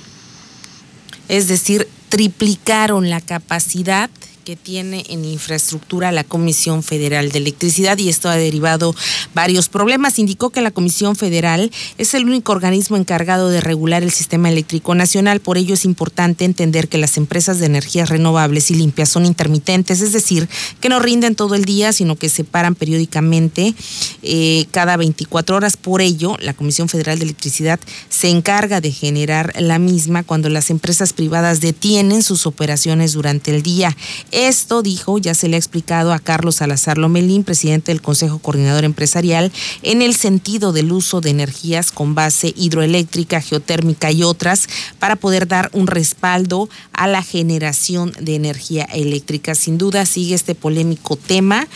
Es 1.28 1.48
decir, 1.48 1.88
triplicaron 2.08 3.10
la 3.10 3.20
capacidad 3.20 4.10
que 4.48 4.56
tiene 4.56 5.04
en 5.10 5.26
infraestructura 5.26 6.10
la 6.10 6.24
Comisión 6.24 6.82
Federal 6.82 7.30
de 7.30 7.36
Electricidad 7.36 7.98
y 7.98 8.08
esto 8.08 8.30
ha 8.30 8.36
derivado 8.36 8.94
varios 9.34 9.68
problemas. 9.68 10.18
Indicó 10.18 10.48
que 10.48 10.62
la 10.62 10.70
Comisión 10.70 11.16
Federal 11.16 11.70
es 11.98 12.14
el 12.14 12.24
único 12.24 12.52
organismo 12.52 12.96
encargado 12.96 13.50
de 13.50 13.60
regular 13.60 14.02
el 14.02 14.10
sistema 14.10 14.48
eléctrico 14.48 14.94
nacional, 14.94 15.40
por 15.40 15.58
ello 15.58 15.74
es 15.74 15.84
importante 15.84 16.46
entender 16.46 16.88
que 16.88 16.96
las 16.96 17.18
empresas 17.18 17.58
de 17.58 17.66
energías 17.66 18.08
renovables 18.08 18.70
y 18.70 18.76
limpias 18.76 19.10
son 19.10 19.26
intermitentes, 19.26 20.00
es 20.00 20.14
decir, 20.14 20.48
que 20.80 20.88
no 20.88 20.98
rinden 20.98 21.34
todo 21.34 21.54
el 21.54 21.66
día, 21.66 21.92
sino 21.92 22.16
que 22.16 22.30
se 22.30 22.42
paran 22.42 22.74
periódicamente 22.74 23.74
eh, 24.22 24.64
cada 24.70 24.96
24 24.96 25.56
horas. 25.56 25.76
Por 25.76 26.00
ello, 26.00 26.38
la 26.40 26.54
Comisión 26.54 26.88
Federal 26.88 27.18
de 27.18 27.26
Electricidad 27.26 27.78
se 28.08 28.30
encarga 28.30 28.80
de 28.80 28.92
generar 28.92 29.52
la 29.60 29.78
misma 29.78 30.22
cuando 30.22 30.48
las 30.48 30.70
empresas 30.70 31.12
privadas 31.12 31.60
detienen 31.60 32.22
sus 32.22 32.46
operaciones 32.46 33.12
durante 33.12 33.54
el 33.54 33.62
día. 33.62 33.94
Esto, 34.38 34.82
dijo, 34.82 35.18
ya 35.18 35.34
se 35.34 35.48
le 35.48 35.56
ha 35.56 35.58
explicado 35.58 36.12
a 36.12 36.20
Carlos 36.20 36.54
Salazar 36.54 36.96
Lomelín, 36.96 37.42
presidente 37.42 37.90
del 37.90 38.00
Consejo 38.00 38.38
Coordinador 38.38 38.84
Empresarial, 38.84 39.50
en 39.82 40.00
el 40.00 40.14
sentido 40.14 40.72
del 40.72 40.92
uso 40.92 41.20
de 41.20 41.30
energías 41.30 41.90
con 41.90 42.14
base 42.14 42.54
hidroeléctrica, 42.56 43.40
geotérmica 43.40 44.12
y 44.12 44.22
otras 44.22 44.68
para 45.00 45.16
poder 45.16 45.48
dar 45.48 45.70
un 45.72 45.88
respaldo 45.88 46.68
a 46.92 47.08
la 47.08 47.24
generación 47.24 48.12
de 48.20 48.36
energía 48.36 48.84
eléctrica. 48.84 49.56
Sin 49.56 49.76
duda 49.76 50.06
sigue 50.06 50.36
este 50.36 50.54
polémico 50.54 51.16
tema. 51.16 51.66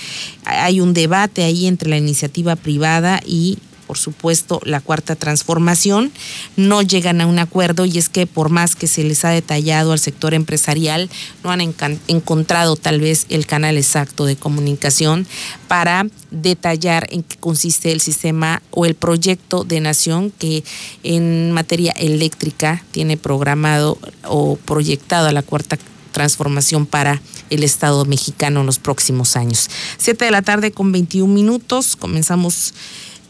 Hay 0.45 0.81
un 0.81 0.95
debate 0.95 1.43
ahí 1.43 1.67
entre 1.67 1.91
la 1.91 1.97
iniciativa 1.97 2.55
privada 2.55 3.21
y 3.27 3.59
por 3.93 3.99
supuesto, 3.99 4.59
la 4.65 4.81
cuarta 4.81 5.17
transformación, 5.17 6.13
no 6.57 6.81
llegan 6.81 7.21
a 7.21 7.27
un 7.27 7.39
acuerdo 7.39 7.85
y 7.85 7.99
es 7.99 8.09
que 8.09 8.27
por 8.27 8.49
más 8.49 8.75
que 8.75 8.87
se 8.87 9.05
les 9.05 9.23
ha 9.27 9.29
detallado 9.29 9.93
al 9.93 9.99
sector 9.99 10.33
empresarial, 10.33 11.11
no 11.45 11.51
han 11.51 11.61
encontrado 11.61 12.77
tal 12.77 13.03
vez 13.03 13.27
el 13.29 13.45
canal 13.45 13.77
exacto 13.77 14.25
de 14.25 14.35
comunicación 14.35 15.27
para 15.69 16.07
detallar 16.31 17.07
en 17.11 17.23
qué 17.23 17.37
consiste 17.37 17.93
el 17.93 18.01
sistema 18.01 18.63
o 18.71 18.87
el 18.87 18.95
proyecto 18.95 19.63
de 19.63 19.81
nación 19.81 20.31
que 20.31 20.65
en 21.03 21.53
materia 21.53 21.93
eléctrica 21.93 22.83
tiene 22.93 23.19
programado 23.19 23.99
o 24.25 24.57
proyectado 24.57 25.29
a 25.29 25.33
la 25.33 25.43
cuarta 25.43 25.77
transformación 26.13 26.87
para 26.87 27.21
el 27.51 27.65
Estado 27.65 28.05
mexicano 28.05 28.61
en 28.61 28.67
los 28.67 28.79
próximos 28.79 29.37
años. 29.37 29.69
Siete 29.99 30.27
de 30.27 30.31
la 30.31 30.43
tarde 30.43 30.71
con 30.71 30.93
21 30.93 31.33
minutos, 31.33 31.97
comenzamos 31.97 32.75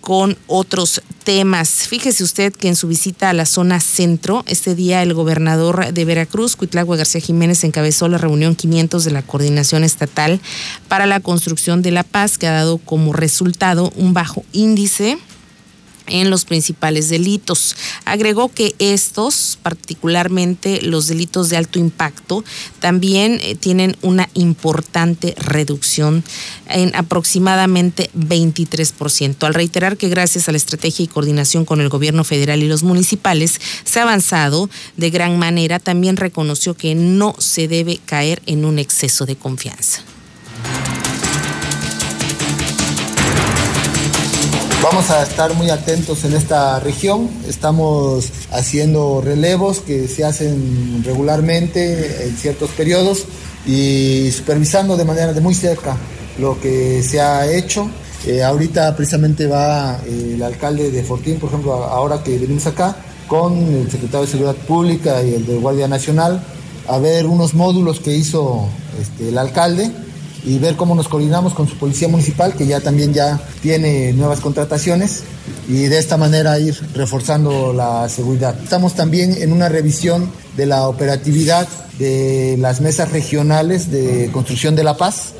con 0.02 0.37
otros 0.49 1.00
temas. 1.25 1.71
Fíjese 1.88 2.25
usted 2.25 2.52
que 2.52 2.68
en 2.68 2.76
su 2.76 2.88
visita 2.88 3.30
a 3.30 3.32
la 3.32 3.47
zona 3.47 3.80
centro, 3.80 4.44
este 4.47 4.75
día 4.75 5.02
el 5.02 5.14
gobernador 5.14 5.94
de 5.94 6.04
Veracruz, 6.04 6.56
Cuitlagua 6.56 6.97
García 6.97 7.21
Jiménez, 7.21 7.64
encabezó 7.64 8.09
la 8.09 8.18
reunión 8.18 8.56
500 8.56 9.04
de 9.04 9.11
la 9.12 9.23
Coordinación 9.23 9.85
Estatal 9.85 10.40
para 10.88 11.06
la 11.06 11.21
Construcción 11.21 11.80
de 11.82 11.92
la 11.92 12.02
Paz, 12.02 12.37
que 12.37 12.49
ha 12.49 12.52
dado 12.52 12.78
como 12.78 13.12
resultado 13.12 13.92
un 13.97 14.12
bajo 14.12 14.44
índice 14.52 15.18
en 16.06 16.30
los 16.30 16.44
principales 16.44 17.09
delitos. 17.09 17.76
Agregó 18.04 18.49
que 18.49 18.75
estos, 18.78 19.59
particularmente 19.62 20.82
los 20.82 21.06
delitos 21.06 21.49
de 21.49 21.56
alto 21.56 21.78
impacto, 21.78 22.44
también 22.80 23.38
eh, 23.42 23.54
tienen 23.54 23.97
una 24.02 24.28
importante 24.35 25.35
reducción 25.38 26.25
en 26.68 26.94
aproximadamente 26.94 28.11
23%. 28.16 29.44
Al 29.44 29.54
reiterar 29.54 29.97
que 29.97 30.09
gracias 30.09 30.49
a 30.49 30.52
la 30.52 30.59
estrategia 30.59 31.04
y 31.04 31.09
coordinación 31.09 31.64
con 31.64 31.80
el 31.80 31.88
gobierno 31.88 32.25
federal 32.25 32.62
y 32.62 32.68
los 32.68 32.82
municipales 32.82 33.61
se 33.85 34.00
ha 34.00 34.02
avanzado 34.02 34.68
de 34.97 35.11
gran 35.11 35.38
manera, 35.38 35.78
también 35.78 36.16
reconoció 36.16 36.75
que 36.75 36.94
no 36.94 37.35
se 37.38 37.68
debe 37.68 37.99
caer 38.04 38.42
en 38.47 38.64
un 38.64 38.78
exceso 38.78 39.26
de 39.26 39.37
confianza. 39.37 40.02
Vamos 44.82 45.10
a 45.10 45.22
estar 45.22 45.54
muy 45.54 45.70
atentos 45.70 46.24
en 46.24 46.34
esta 46.34 46.80
región. 46.80 47.30
Estamos 47.46 48.30
haciendo 48.50 49.20
relevos 49.24 49.78
que 49.78 50.08
se 50.08 50.24
hacen 50.24 51.04
regularmente 51.04 52.26
en 52.26 52.36
ciertos 52.36 52.70
periodos 52.70 53.26
y 53.64 54.28
supervisando 54.32 54.96
de 54.96 55.04
manera 55.04 55.32
de 55.32 55.40
muy 55.40 55.54
cerca 55.54 55.96
lo 56.40 56.60
que 56.60 57.00
se 57.04 57.20
ha 57.20 57.46
hecho. 57.46 57.88
Eh, 58.26 58.42
ahorita 58.42 58.96
precisamente 58.96 59.46
va 59.46 60.00
eh, 60.04 60.32
el 60.34 60.42
alcalde 60.42 60.90
de 60.90 61.04
Fortín, 61.04 61.38
por 61.38 61.50
ejemplo, 61.50 61.74
ahora 61.74 62.24
que 62.24 62.36
venimos 62.36 62.66
acá, 62.66 62.96
con 63.28 63.56
el 63.56 63.88
secretario 63.88 64.26
de 64.26 64.32
Seguridad 64.32 64.56
Pública 64.66 65.22
y 65.22 65.34
el 65.34 65.46
de 65.46 65.58
Guardia 65.58 65.86
Nacional, 65.86 66.42
a 66.88 66.98
ver 66.98 67.26
unos 67.26 67.54
módulos 67.54 68.00
que 68.00 68.16
hizo 68.16 68.66
este, 69.00 69.28
el 69.28 69.38
alcalde 69.38 69.92
y 70.44 70.58
ver 70.58 70.76
cómo 70.76 70.94
nos 70.94 71.08
coordinamos 71.08 71.54
con 71.54 71.68
su 71.68 71.76
policía 71.76 72.08
municipal, 72.08 72.54
que 72.54 72.66
ya 72.66 72.80
también 72.80 73.12
ya 73.12 73.40
tiene 73.62 74.12
nuevas 74.12 74.40
contrataciones, 74.40 75.22
y 75.68 75.84
de 75.84 75.99
esta 75.99 76.16
manera 76.16 76.58
ir 76.58 76.76
reforzando 76.94 77.72
la 77.72 78.08
seguridad. 78.08 78.56
Estamos 78.62 78.94
también 78.94 79.40
en 79.40 79.52
una 79.52 79.68
revisión 79.68 80.30
de 80.56 80.66
la 80.66 80.88
operatividad 80.88 81.68
de 81.99 82.56
las 82.58 82.80
mesas 82.80 83.11
regionales 83.12 83.90
de 83.90 84.30
construcción 84.32 84.75
de 84.75 84.84
la 84.84 84.96
paz. 84.96 85.34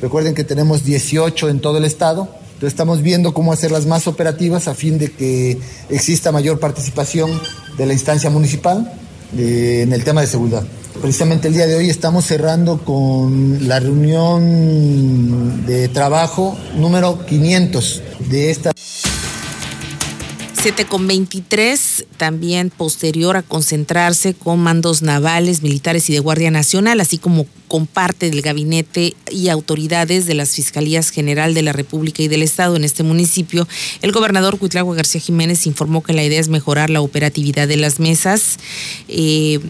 Recuerden 0.00 0.34
que 0.34 0.44
tenemos 0.44 0.84
18 0.84 1.48
en 1.48 1.60
todo 1.60 1.78
el 1.78 1.84
estado. 1.84 2.28
Entonces 2.54 2.72
estamos 2.72 3.02
viendo 3.02 3.32
cómo 3.32 3.52
hacerlas 3.52 3.86
más 3.86 4.08
operativas 4.08 4.66
a 4.66 4.74
fin 4.74 4.98
de 4.98 5.12
que 5.12 5.58
exista 5.90 6.32
mayor 6.32 6.58
participación 6.58 7.40
de 7.76 7.86
la 7.86 7.92
instancia 7.92 8.30
municipal 8.30 8.92
eh, 9.36 9.82
en 9.84 9.92
el 9.92 10.02
tema 10.02 10.22
de 10.22 10.26
seguridad. 10.26 10.64
Precisamente 11.00 11.46
el 11.48 11.54
día 11.54 11.66
de 11.66 11.76
hoy 11.76 11.88
estamos 11.88 12.24
cerrando 12.24 12.78
con 12.78 13.68
la 13.68 13.78
reunión 13.78 15.64
de 15.64 15.88
trabajo 15.88 16.58
número 16.74 17.24
500 17.24 18.02
de 18.28 18.50
esta. 18.50 18.72
7 20.60 20.86
con 20.86 21.06
23, 21.06 22.06
también 22.16 22.70
posterior 22.70 23.36
a 23.36 23.42
concentrarse 23.42 24.34
con 24.34 24.58
mandos 24.58 25.02
navales, 25.02 25.62
militares 25.62 26.10
y 26.10 26.14
de 26.14 26.18
Guardia 26.18 26.50
Nacional, 26.50 27.00
así 27.00 27.16
como 27.16 27.46
con 27.68 27.86
parte 27.86 28.28
del 28.28 28.42
gabinete 28.42 29.14
y 29.30 29.50
autoridades 29.50 30.26
de 30.26 30.34
las 30.34 30.50
Fiscalías 30.50 31.10
General 31.10 31.54
de 31.54 31.62
la 31.62 31.72
República 31.72 32.24
y 32.24 32.28
del 32.28 32.42
Estado 32.42 32.74
en 32.74 32.82
este 32.82 33.04
municipio, 33.04 33.68
el 34.02 34.10
gobernador 34.10 34.58
Cuitlagua 34.58 34.96
García 34.96 35.20
Jiménez 35.20 35.64
informó 35.68 36.02
que 36.02 36.12
la 36.12 36.24
idea 36.24 36.40
es 36.40 36.48
mejorar 36.48 36.90
la 36.90 37.02
operatividad 37.02 37.68
de 37.68 37.76
las 37.76 38.00
mesas. 38.00 38.58
Eh, 39.06 39.60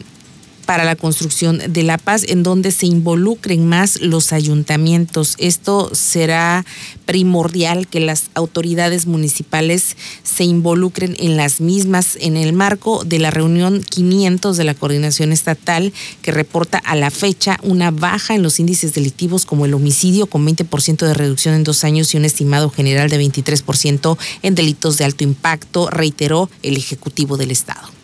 para 0.69 0.85
la 0.85 0.97
construcción 0.97 1.63
de 1.67 1.83
la 1.83 1.97
paz, 1.97 2.27
en 2.29 2.43
donde 2.43 2.73
se 2.73 2.85
involucren 2.85 3.67
más 3.67 4.03
los 4.03 4.35
ayuntamientos. 4.35 5.35
Esto 5.39 5.89
será 5.95 6.67
primordial 7.07 7.87
que 7.87 8.01
las 8.01 8.25
autoridades 8.35 9.07
municipales 9.07 9.97
se 10.25 10.45
involucren 10.45 11.17
en 11.21 11.39
las 11.39 11.63
mismas 11.63 12.19
en 12.21 12.37
el 12.37 12.53
marco 12.53 13.03
de 13.03 13.19
la 13.19 13.31
reunión 13.31 13.81
500 13.81 14.59
de 14.59 14.65
la 14.65 14.75
Coordinación 14.75 15.33
Estatal 15.33 15.95
que 16.21 16.33
reporta 16.33 16.77
a 16.77 16.97
la 16.97 17.11
fecha 17.11 17.59
una 17.63 17.91
baja 17.91 18.35
en 18.35 18.43
los 18.43 18.61
índices 18.61 18.93
delictivos 18.93 19.47
como 19.47 19.65
el 19.65 19.73
homicidio 19.73 20.27
con 20.27 20.47
20% 20.47 21.07
de 21.07 21.15
reducción 21.15 21.55
en 21.55 21.65
dos 21.65 21.83
años 21.83 22.13
y 22.13 22.19
un 22.19 22.27
estimado 22.27 22.69
general 22.69 23.09
de 23.09 23.19
23% 23.19 24.19
en 24.43 24.55
delitos 24.55 24.99
de 24.99 25.07
alto 25.07 25.25
impacto, 25.25 25.89
reiteró 25.89 26.51
el 26.63 26.77
Ejecutivo 26.77 27.39
del 27.39 27.53
Estado. 27.53 27.98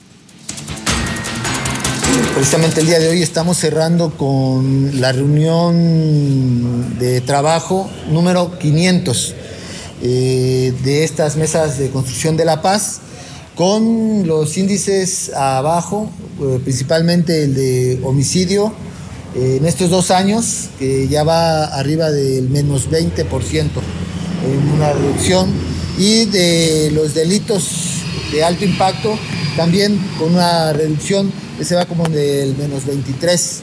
Precisamente 2.14 2.81
el 2.81 2.87
día 2.87 3.00
de 3.00 3.09
hoy 3.09 3.22
estamos 3.22 3.57
cerrando 3.57 4.16
con 4.16 5.00
la 5.00 5.11
reunión 5.11 6.96
de 6.98 7.20
trabajo 7.20 7.90
número 8.09 8.57
500 8.57 9.35
eh, 10.00 10.72
de 10.85 11.03
estas 11.03 11.37
mesas 11.37 11.77
de 11.79 11.90
construcción 11.90 12.37
de 12.37 12.44
la 12.44 12.62
paz 12.62 13.00
con 13.57 14.29
los 14.29 14.57
índices 14.57 15.33
abajo, 15.35 16.09
eh, 16.40 16.61
principalmente 16.62 17.44
el 17.44 17.55
de 17.55 18.00
homicidio 18.05 18.72
eh, 19.35 19.57
en 19.59 19.66
estos 19.66 19.90
dos 19.90 20.12
años, 20.12 20.68
que 20.79 21.09
ya 21.09 21.24
va 21.24 21.64
arriba 21.64 22.12
del 22.12 22.48
menos 22.48 22.90
20% 22.90 23.24
en 24.46 24.70
una 24.72 24.92
reducción, 24.92 25.50
y 25.98 26.27
de 26.27 26.92
los 26.92 27.14
delitos 27.14 28.03
de 28.31 28.44
alto 28.44 28.64
impacto 28.64 29.18
también 29.57 29.98
con 30.18 30.35
una 30.35 30.72
reducción 30.72 31.33
se 31.62 31.74
va 31.74 31.86
como 31.86 32.04
del 32.08 32.56
menos 32.56 32.84
23 32.86 33.60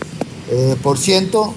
eh, 0.52 0.76
por 0.82 0.98
ciento 0.98 1.54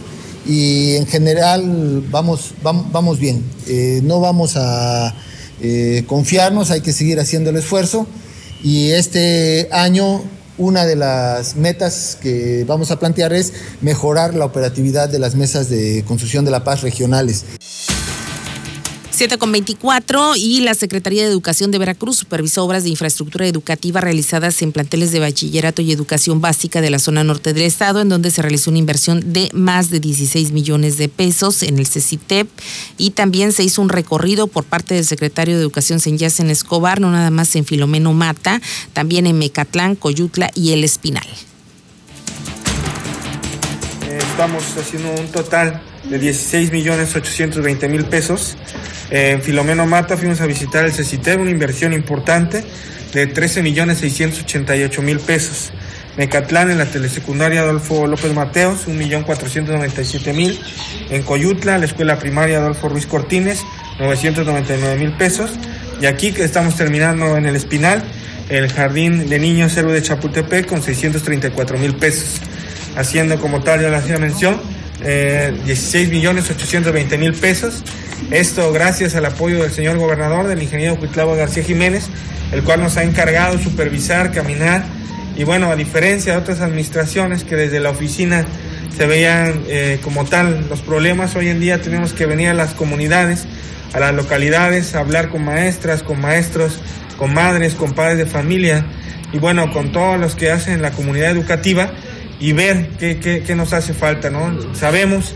y 0.47 0.97
en 0.97 1.07
general 1.07 2.05
vamos, 2.11 2.55
vamos, 2.63 3.19
bien. 3.19 3.43
Eh, 3.67 4.01
no 4.03 4.21
vamos 4.21 4.57
a 4.57 5.15
eh, 5.61 6.05
confiarnos, 6.07 6.71
hay 6.71 6.81
que 6.81 6.93
seguir 6.93 7.21
haciendo 7.21 7.51
el 7.51 7.57
esfuerzo 7.57 8.07
y 8.63 8.91
este 8.91 9.69
año 9.73 10.23
una 10.57 10.87
de 10.87 10.97
las 10.97 11.57
metas 11.57 12.17
que 12.21 12.65
vamos 12.67 12.91
a 12.91 12.99
plantear 12.99 13.33
es 13.33 13.53
mejorar 13.81 14.35
la 14.35 14.45
operatividad 14.45 15.09
de 15.09 15.19
las 15.19 15.35
mesas 15.35 15.69
de 15.69 16.05
construcción 16.07 16.45
de 16.45 16.51
la 16.51 16.63
paz 16.63 16.83
regionales. 16.83 17.45
7 19.15 19.39
con 19.39 19.53
24 19.53 20.35
y 20.35 20.59
la 20.63 20.75
Secretaría 20.75 21.23
de 21.23 21.29
Educación 21.29 21.71
de 21.71 21.79
Veracruz 21.79 22.17
supervisó 22.19 22.65
obras 22.65 22.83
de 22.83 22.91
infraestructura 22.91 23.47
educativa 23.47 24.01
realizadas 24.01 24.61
en 24.61 24.73
planteles 24.73 25.13
de 25.13 25.21
bachillerato 25.21 25.83
y 25.83 25.93
educación 25.93 26.41
básica 26.41 26.81
de 26.81 26.91
la 26.91 26.99
zona 26.99 27.23
norte 27.23 27.53
del 27.53 27.63
estado, 27.63 28.01
en 28.01 28.09
donde 28.09 28.33
se 28.33 28.43
realizó 28.43 28.71
una 28.71 28.81
inversión 28.81 29.33
de 29.33 29.51
más 29.53 29.91
de 29.91 30.01
16 30.01 30.51
millones 30.51 30.99
de 30.99 31.09
pesos 31.09 31.63
en 31.63 31.79
el 31.79 31.87
CECITEP 31.87 32.49
y 32.99 33.11
también 33.11 33.53
se 33.53 33.63
hizo 33.63 33.83
un 33.83 33.89
recorrido 33.89 34.49
por 34.49 34.65
parte 34.65 34.95
del 34.95 35.05
secretario 35.05 35.55
de 35.55 35.63
Educación 35.63 36.01
en 36.05 36.51
Escobar, 36.51 37.01
no 37.01 37.13
nada 37.13 37.31
más 37.31 37.55
en 37.55 37.65
Filomeno 37.65 38.13
Mata, 38.13 38.61
también 38.95 39.29
en 39.29 39.39
Mecatlán, 39.39 39.95
Coyutla 39.95 40.51
y 40.57 40.73
El 40.73 40.83
Espinal. 40.83 41.27
Estamos 44.09 44.65
haciendo 44.77 45.13
un 45.13 45.29
total 45.29 45.81
de 46.09 46.19
16 46.19 46.73
millones 46.73 47.15
820 47.15 47.89
mil 47.89 48.05
pesos 48.05 48.57
en 49.11 49.43
Filomeno 49.43 49.87
Mata 49.87 50.17
fuimos 50.17 50.41
a 50.41 50.47
visitar 50.47 50.85
el 50.85 50.93
CECITEB, 50.93 51.41
una 51.41 51.51
inversión 51.51 51.93
importante 51.93 52.65
de 53.13 53.27
13 53.27 53.63
millones 53.63 53.99
688 53.99 55.03
mil 55.03 55.21
pesos. 55.21 55.73
Mecatlán 56.17 56.71
en 56.71 56.79
la 56.79 56.87
telesecundaria 56.87 57.61
Adolfo 57.61 58.07
López 58.07 58.33
Mateos, 58.35 58.89
1.497.000. 58.89 60.59
En 61.11 61.23
Coyutla, 61.23 61.79
la 61.79 61.85
escuela 61.85 62.19
primaria 62.19 62.59
Adolfo 62.59 62.89
Ruiz 62.89 63.07
Cortines, 63.07 63.65
999 63.99 64.97
mil 64.97 65.13
pesos. 65.13 65.53
Y 66.01 66.07
aquí 66.07 66.33
que 66.33 66.45
estamos 66.45 66.77
terminando 66.77 67.37
en 67.37 67.47
el 67.47 67.57
Espinal, 67.57 68.03
el 68.49 68.73
jardín 68.73 69.29
de 69.29 69.39
niños 69.39 69.77
héroe 69.77 69.93
de 69.93 70.03
Chapultepec 70.03 70.67
con 70.67 70.83
634 70.83 71.79
mil 71.79 71.95
pesos. 71.95 72.41
Haciendo 72.97 73.41
como 73.41 73.61
tal, 73.61 73.81
ya 73.81 73.91
la 73.91 73.99
hacía 73.99 74.19
mención, 74.19 74.61
eh, 75.05 75.55
16 75.65 76.09
millones 76.09 76.51
820 76.51 77.19
mil 77.19 77.35
pesos. 77.35 77.83
Esto 78.31 78.73
gracias 78.73 79.15
al 79.15 79.27
apoyo 79.27 79.63
del 79.63 79.71
señor 79.71 79.99
gobernador, 79.99 80.47
del 80.47 80.63
ingeniero 80.63 80.97
Cuitlavo 80.97 81.37
García 81.37 81.63
Jiménez, 81.63 82.09
el 82.53 82.63
cual 82.63 82.81
nos 82.81 82.97
ha 82.97 83.05
encargado 83.05 83.59
supervisar, 83.59 84.33
caminar. 84.33 84.85
Y 85.37 85.45
bueno, 85.45 85.71
a 85.71 85.77
diferencia 85.77 86.33
de 86.33 86.39
otras 86.39 86.61
administraciones 86.61 87.45
que 87.45 87.57
desde 87.57 87.81
la 87.81 87.91
oficina 87.91 88.47
se 88.97 89.07
veían 89.07 89.65
eh, 89.69 89.99
como 90.03 90.25
tal 90.25 90.69
los 90.69 90.81
problemas, 90.81 91.35
hoy 91.37 91.49
en 91.49 91.61
día 91.61 91.83
tenemos 91.83 92.13
que 92.13 92.27
venir 92.27 92.49
a 92.49 92.55
las 92.55 92.73
comunidades, 92.73 93.45
a 93.93 94.01
las 94.01 94.15
localidades, 94.15 94.95
a 94.95 95.01
hablar 95.01 95.29
con 95.29 95.45
maestras, 95.45 96.03
con 96.03 96.21
maestros, 96.21 96.79
con 97.19 97.35
madres, 97.35 97.75
con 97.75 97.93
padres 97.93 98.19
de 98.19 98.27
familia. 98.27 98.87
Y 99.33 99.39
bueno, 99.39 99.73
con 99.73 99.91
todos 99.91 100.19
los 100.19 100.37
que 100.37 100.51
hacen 100.51 100.81
la 100.81 100.93
comunidad 100.93 101.31
educativa 101.31 101.91
y 102.41 102.53
ver 102.53 102.89
qué, 102.99 103.19
qué, 103.19 103.43
qué 103.43 103.55
nos 103.55 103.73
hace 103.73 103.95
falta, 103.95 104.31
¿no? 104.31 104.75
Sabemos 104.75 105.35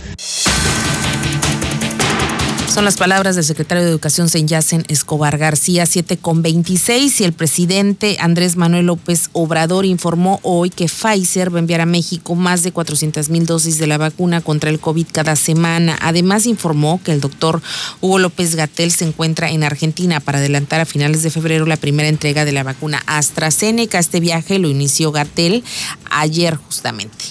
Son 2.79 2.85
las 2.85 2.97
palabras 2.97 3.35
del 3.35 3.45
secretario 3.45 3.83
de 3.83 3.91
Educación 3.91 4.29
Senyacen 4.29 4.85
Escobar 4.87 5.37
García, 5.37 5.85
7 5.85 6.17
con 6.17 6.43
26, 6.43 7.21
y 7.21 7.25
el 7.25 7.33
presidente 7.33 8.19
Andrés 8.21 8.55
Manuel 8.55 8.87
López 8.87 9.31
Obrador 9.33 9.85
informó 9.85 10.39
hoy 10.45 10.71
que 10.71 10.87
Pfizer 10.87 11.53
va 11.53 11.57
a 11.57 11.59
enviar 11.59 11.81
a 11.81 11.87
México 11.87 12.37
más 12.37 12.63
de 12.63 12.71
400 12.71 13.31
mil 13.31 13.47
dosis 13.47 13.79
de 13.79 13.89
la 13.89 13.99
vacuna 13.99 14.43
contra 14.43 14.71
el 14.71 14.79
COVID 14.79 15.09
cada 15.11 15.35
semana. 15.35 15.99
Además, 16.01 16.47
informó 16.47 17.01
que 17.03 17.11
el 17.11 17.21
doctor 17.21 17.61
Hugo 18.01 18.21
López 18.21 18.55
Gatel 18.55 18.93
se 18.93 19.07
encuentra 19.07 19.51
en 19.51 19.65
Argentina 19.65 20.21
para 20.21 20.39
adelantar 20.39 20.81
a 20.81 20.87
finales 20.87 21.25
de 21.25 21.31
febrero 21.31 21.67
la 21.67 21.79
primera 21.79 22.09
entrega 22.09 22.45
de 22.45 22.53
la 22.53 22.63
vacuna 22.63 23.03
AstraZeneca. 23.07 23.99
Este 23.99 24.21
viaje 24.21 24.61
lo 24.61 24.69
inició 24.69 25.11
Gatel 25.11 25.65
ayer 26.13 26.55
justamente. 26.55 27.25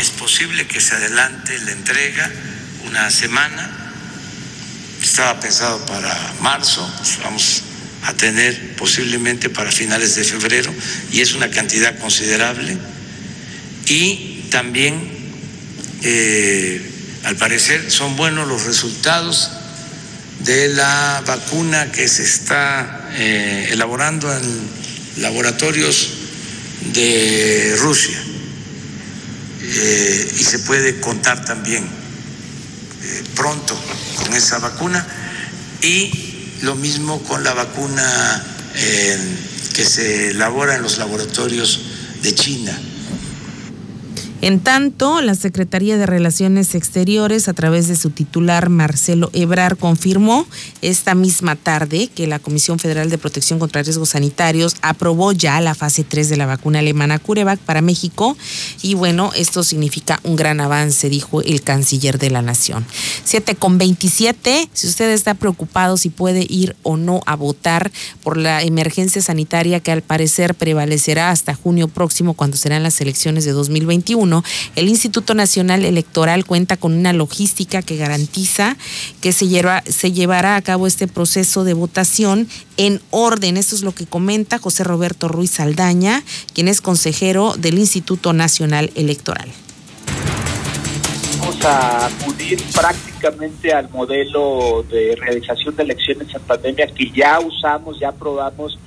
Es 0.00 0.10
posible 0.10 0.66
que 0.66 0.80
se 0.80 0.96
adelante 0.96 1.56
la 1.60 1.70
entrega 1.70 2.28
una 2.86 3.10
semana, 3.10 3.70
estaba 5.02 5.40
pensado 5.40 5.84
para 5.86 6.34
marzo, 6.40 6.88
pues 6.98 7.18
vamos 7.22 7.62
a 8.04 8.14
tener 8.14 8.76
posiblemente 8.76 9.48
para 9.50 9.70
finales 9.70 10.14
de 10.14 10.24
febrero 10.24 10.72
y 11.12 11.20
es 11.20 11.34
una 11.34 11.50
cantidad 11.50 11.98
considerable. 11.98 12.76
Y 13.86 14.46
también, 14.50 15.08
eh, 16.02 16.90
al 17.24 17.36
parecer, 17.36 17.90
son 17.90 18.16
buenos 18.16 18.48
los 18.48 18.64
resultados 18.64 19.50
de 20.40 20.68
la 20.68 21.22
vacuna 21.26 21.92
que 21.92 22.08
se 22.08 22.22
está 22.22 23.08
eh, 23.12 23.68
elaborando 23.70 24.32
en 24.36 25.22
laboratorios 25.22 26.10
de 26.92 27.76
Rusia. 27.78 28.20
Eh, 29.64 30.34
y 30.38 30.42
se 30.42 30.58
puede 30.60 31.00
contar 31.00 31.44
también 31.44 32.01
pronto 33.34 33.78
con 34.16 34.34
esa 34.34 34.58
vacuna 34.58 35.06
y 35.80 36.58
lo 36.62 36.74
mismo 36.76 37.22
con 37.22 37.42
la 37.44 37.54
vacuna 37.54 38.44
eh, 38.74 39.18
que 39.74 39.84
se 39.84 40.30
elabora 40.30 40.76
en 40.76 40.82
los 40.82 40.98
laboratorios 40.98 41.80
de 42.22 42.34
China. 42.34 42.78
En 44.42 44.58
tanto, 44.58 45.20
la 45.20 45.36
Secretaría 45.36 45.96
de 45.96 46.04
Relaciones 46.04 46.74
Exteriores, 46.74 47.46
a 47.46 47.52
través 47.52 47.86
de 47.86 47.94
su 47.94 48.10
titular 48.10 48.70
Marcelo 48.70 49.30
Ebrar, 49.32 49.76
confirmó 49.76 50.48
esta 50.80 51.14
misma 51.14 51.54
tarde 51.54 52.10
que 52.12 52.26
la 52.26 52.40
Comisión 52.40 52.80
Federal 52.80 53.08
de 53.08 53.18
Protección 53.18 53.60
contra 53.60 53.84
Riesgos 53.84 54.08
Sanitarios 54.08 54.74
aprobó 54.82 55.30
ya 55.30 55.60
la 55.60 55.76
fase 55.76 56.02
3 56.02 56.28
de 56.28 56.36
la 56.36 56.46
vacuna 56.46 56.80
alemana 56.80 57.20
CureVac 57.20 57.60
para 57.60 57.82
México. 57.82 58.36
Y 58.82 58.94
bueno, 58.94 59.30
esto 59.36 59.62
significa 59.62 60.18
un 60.24 60.34
gran 60.34 60.60
avance, 60.60 61.08
dijo 61.08 61.40
el 61.42 61.62
canciller 61.62 62.18
de 62.18 62.30
la 62.30 62.42
Nación. 62.42 62.84
7 63.22 63.54
con 63.54 63.78
27. 63.78 64.68
Si 64.72 64.88
usted 64.88 65.08
está 65.10 65.34
preocupado 65.34 65.96
si 65.96 66.08
puede 66.08 66.44
ir 66.48 66.74
o 66.82 66.96
no 66.96 67.20
a 67.26 67.36
votar 67.36 67.92
por 68.24 68.36
la 68.36 68.62
emergencia 68.62 69.22
sanitaria 69.22 69.78
que 69.78 69.92
al 69.92 70.02
parecer 70.02 70.56
prevalecerá 70.56 71.30
hasta 71.30 71.54
junio 71.54 71.86
próximo, 71.86 72.34
cuando 72.34 72.56
serán 72.56 72.82
las 72.82 73.00
elecciones 73.00 73.44
de 73.44 73.52
2021 73.52 74.31
el 74.76 74.88
Instituto 74.88 75.34
Nacional 75.34 75.84
Electoral 75.84 76.44
cuenta 76.44 76.76
con 76.76 76.92
una 76.94 77.12
logística 77.12 77.82
que 77.82 77.96
garantiza 77.96 78.76
que 79.20 79.32
se, 79.32 79.46
se 79.86 80.12
llevará 80.12 80.56
a 80.56 80.62
cabo 80.62 80.86
este 80.86 81.08
proceso 81.08 81.64
de 81.64 81.74
votación 81.74 82.48
en 82.76 83.00
orden. 83.10 83.56
Esto 83.56 83.74
es 83.74 83.82
lo 83.82 83.92
que 83.92 84.06
comenta 84.06 84.58
José 84.58 84.84
Roberto 84.84 85.28
Ruiz 85.28 85.52
Saldaña, 85.52 86.22
quien 86.54 86.68
es 86.68 86.80
consejero 86.80 87.54
del 87.58 87.78
Instituto 87.78 88.32
Nacional 88.32 88.90
Electoral. 88.94 89.48
Vamos 91.38 91.64
a 91.64 92.06
acudir 92.06 92.62
prácticamente 92.74 93.72
al 93.72 93.90
modelo 93.90 94.84
de 94.88 95.16
realización 95.16 95.74
de 95.74 95.82
elecciones 95.82 96.32
en 96.34 96.40
pandemia 96.42 96.86
que 96.86 97.10
ya 97.10 97.40
usamos, 97.40 97.98
ya 97.98 98.12
probamos 98.12 98.78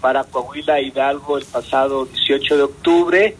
para 0.00 0.24
Coahuila 0.24 0.80
Hidalgo 0.80 1.38
el 1.38 1.44
pasado 1.44 2.04
18 2.04 2.56
de 2.56 2.62
octubre 2.64 3.36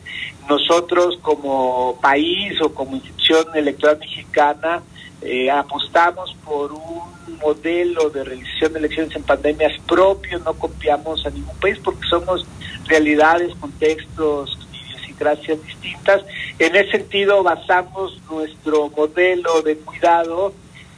nosotros 0.48 1.18
como 1.22 1.98
país 2.00 2.60
o 2.60 2.72
como 2.74 2.96
institución 2.96 3.46
electoral 3.54 3.98
mexicana 3.98 4.82
eh, 5.22 5.50
apostamos 5.50 6.34
por 6.44 6.72
un 6.72 7.38
modelo 7.40 8.10
de 8.10 8.24
realización 8.24 8.72
de 8.72 8.80
elecciones 8.80 9.14
en 9.14 9.22
pandemias 9.22 9.72
propio, 9.86 10.40
no 10.40 10.54
copiamos 10.54 11.24
a 11.24 11.30
ningún 11.30 11.56
país 11.58 11.78
porque 11.82 12.06
somos 12.08 12.44
realidades, 12.86 13.54
contextos, 13.56 14.58
idiosincrasias 14.72 15.62
distintas. 15.64 16.22
En 16.58 16.74
ese 16.74 16.98
sentido 16.98 17.42
basamos 17.44 18.20
nuestro 18.28 18.90
modelo 18.90 19.62
de 19.62 19.76
cuidado 19.78 20.52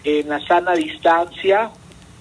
en 0.04 0.28
la 0.28 0.40
sana 0.46 0.72
distancia. 0.72 1.70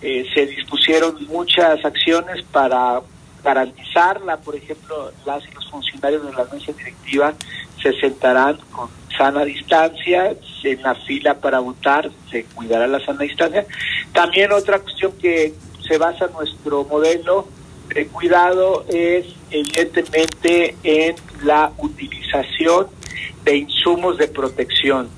Eh, 0.01 0.25
se 0.33 0.45
dispusieron 0.45 1.25
muchas 1.27 1.85
acciones 1.85 2.43
para 2.51 3.01
garantizarla, 3.43 4.37
por 4.37 4.55
ejemplo, 4.55 5.11
las 5.25 5.43
los 5.53 5.69
funcionarios 5.69 6.25
de 6.25 6.33
la 6.33 6.45
mesa 6.45 6.71
directiva 6.71 7.33
se 7.81 7.93
sentarán 7.99 8.57
con 8.71 8.89
sana 9.17 9.43
distancia, 9.43 10.35
en 10.63 10.81
la 10.81 10.95
fila 10.95 11.35
para 11.35 11.59
votar 11.59 12.09
se 12.31 12.45
cuidará 12.45 12.87
la 12.87 13.03
sana 13.03 13.19
distancia. 13.19 13.65
También 14.13 14.51
otra 14.51 14.79
cuestión 14.79 15.11
que 15.21 15.53
se 15.87 15.97
basa 15.97 16.25
en 16.25 16.33
nuestro 16.33 16.85
modelo 16.85 17.47
de 17.93 18.07
cuidado 18.07 18.85
es 18.87 19.25
evidentemente 19.51 20.75
en 20.83 21.15
la 21.43 21.71
utilización 21.77 22.87
de 23.43 23.57
insumos 23.57 24.17
de 24.17 24.27
protección. 24.27 25.09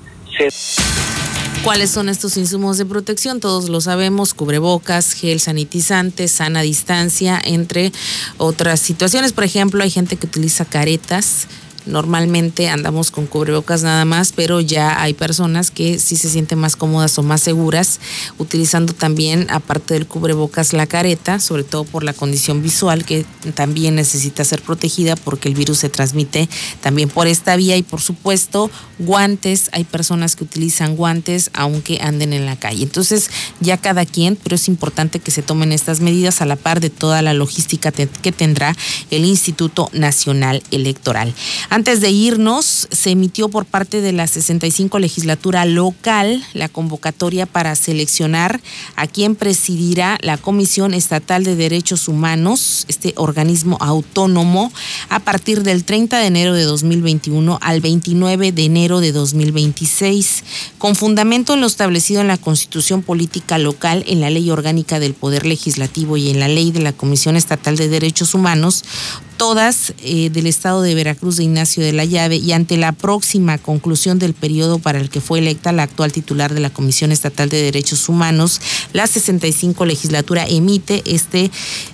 ¿Cuáles 1.66 1.90
son 1.90 2.10
estos 2.10 2.38
insumos 2.38 2.78
de 2.78 2.86
protección? 2.86 3.40
Todos 3.40 3.70
lo 3.70 3.82
sabemos, 3.82 4.36
cubrebocas, 4.36 5.14
gel 5.14 5.40
sanitizante, 5.40 6.28
sana 6.28 6.62
distancia, 6.62 7.42
entre 7.44 7.92
otras 8.38 8.80
situaciones. 8.80 9.34
Por 9.34 9.46
ejemplo, 9.46 9.82
hay 9.82 9.90
gente 9.90 10.16
que 10.16 10.28
utiliza 10.28 10.66
caretas 10.66 11.48
Normalmente 11.86 12.70
andamos 12.70 13.12
con 13.12 13.28
cubrebocas 13.28 13.84
nada 13.84 14.06
más, 14.06 14.32
pero 14.32 14.60
ya 14.62 15.02
hay 15.02 15.14
personas 15.14 15.72
que 15.72 16.00
sí 16.00 16.16
se 16.16 16.30
sienten 16.30 16.60
más 16.60 16.76
cómodas 16.76 17.18
o 17.20 17.24
más 17.24 17.42
seguras 17.42 18.00
utilizando 18.38 18.94
también, 18.94 19.48
aparte 19.50 19.94
del 19.94 20.08
cubrebocas, 20.08 20.74
la 20.74 20.88
careta, 20.88 21.40
sobre 21.40 21.64
todo 21.64 21.84
por 21.84 22.04
la 22.04 22.14
condición 22.14 22.64
visual 22.64 23.06
que 23.06 23.26
también 23.54 23.96
necesita 23.96 24.44
ser 24.44 24.62
protegida 24.62 25.16
porque 25.16 25.50
el 25.50 25.56
virus 25.56 25.80
se 25.80 25.90
transmite 25.90 26.50
también 26.82 27.10
por 27.10 27.28
esta 27.28 27.56
vía 27.56 27.78
y 27.78 27.84
por 27.84 28.02
supuesto 28.02 28.72
guantes. 29.00 29.70
Hay 29.72 29.84
personas 29.84 30.36
que 30.36 30.44
utilizan 30.44 30.96
guantes 30.96 31.52
aunque 31.54 32.00
anden 32.02 32.34
en 32.34 32.46
la 32.46 32.56
calle. 32.56 32.84
Entonces 32.84 33.30
ya 33.60 33.78
cada 33.78 34.06
quien, 34.06 34.38
pero 34.42 34.56
es 34.56 34.68
importante 34.68 35.20
que 35.20 35.32
se 35.32 35.42
tomen 35.42 35.72
estas 35.72 36.00
medidas 36.00 36.42
a 36.42 36.46
la 36.46 36.56
par 36.56 36.80
de 36.80 36.90
toda 36.90 37.22
la 37.22 37.34
logística 37.34 37.92
que 37.92 38.32
tendrá 38.32 38.76
el 39.12 39.26
Instituto 39.26 39.90
Nacional 39.94 40.64
Electoral. 40.72 41.34
Antes 41.76 42.00
de 42.00 42.10
irnos, 42.10 42.88
se 42.90 43.10
emitió 43.10 43.50
por 43.50 43.66
parte 43.66 44.00
de 44.00 44.14
la 44.14 44.28
65 44.28 44.98
legislatura 44.98 45.66
local 45.66 46.42
la 46.54 46.70
convocatoria 46.70 47.46
para 47.46 47.76
seleccionar 47.76 48.62
a 48.96 49.08
quien 49.08 49.36
presidirá 49.36 50.18
la 50.22 50.38
Comisión 50.38 50.94
Estatal 50.94 51.44
de 51.44 51.58
Derechos 51.58 52.08
Humanos, 52.08 52.86
este 52.88 53.14
organismo 53.18 53.78
autónomo, 53.82 54.72
a 55.10 55.20
partir 55.20 55.64
del 55.64 55.84
30 55.84 56.18
de 56.18 56.28
enero 56.28 56.54
de 56.54 56.64
2021 56.64 57.60
al 57.62 57.82
29 57.82 58.54
de 58.54 58.64
enero 58.64 59.02
de 59.02 59.12
2026, 59.12 60.46
con 60.78 60.96
fundamento 60.96 61.56
en 61.56 61.60
lo 61.60 61.68
establecido 61.68 62.22
en 62.22 62.30
la 62.30 62.38
Constitución 62.38 63.02
Política 63.02 63.58
Local, 63.58 64.06
en 64.08 64.22
la 64.22 64.30
Ley 64.30 64.50
Orgánica 64.50 65.02
del 65.02 65.14
Poder 65.14 65.46
Legislativo 65.46 66.16
y 66.16 66.30
en 66.30 66.40
la 66.40 66.48
Ley 66.48 66.72
de 66.72 66.80
la 66.80 66.94
Comisión 66.94 67.36
Estatal 67.36 67.76
de 67.76 67.90
Derechos 67.90 68.34
Humanos, 68.34 68.86
todas 69.38 69.94
eh, 70.02 70.30
del 70.30 70.48
estado 70.48 70.82
de 70.82 70.96
Veracruz 70.96 71.38
de 71.38 71.44
Ignacio 71.44 71.84
de 71.84 71.94
la 71.94 72.06
Llave 72.06 72.38
y 72.38 72.54
ante 72.54 72.78
la 72.78 72.92
próxima 72.94 73.58
conclusión 73.58 74.18
del 74.20 74.34
periodo 74.34 74.80
para 74.80 75.00
el 75.00 75.10
que 75.10 75.22
fue 75.22 75.40
electa 75.40 75.72
la 75.72 75.84
actual 75.84 76.12
titular 76.12 76.54
de 76.54 76.60
la 76.60 76.70
Comisión 76.70 77.12
Estatal 77.12 77.50
de 77.50 77.62
Derechos 77.62 78.08
Humanos, 78.08 78.62
la 78.94 79.08
65 79.08 79.86
legislatura 79.86 80.46
emite 80.48 81.04
este 81.06 81.52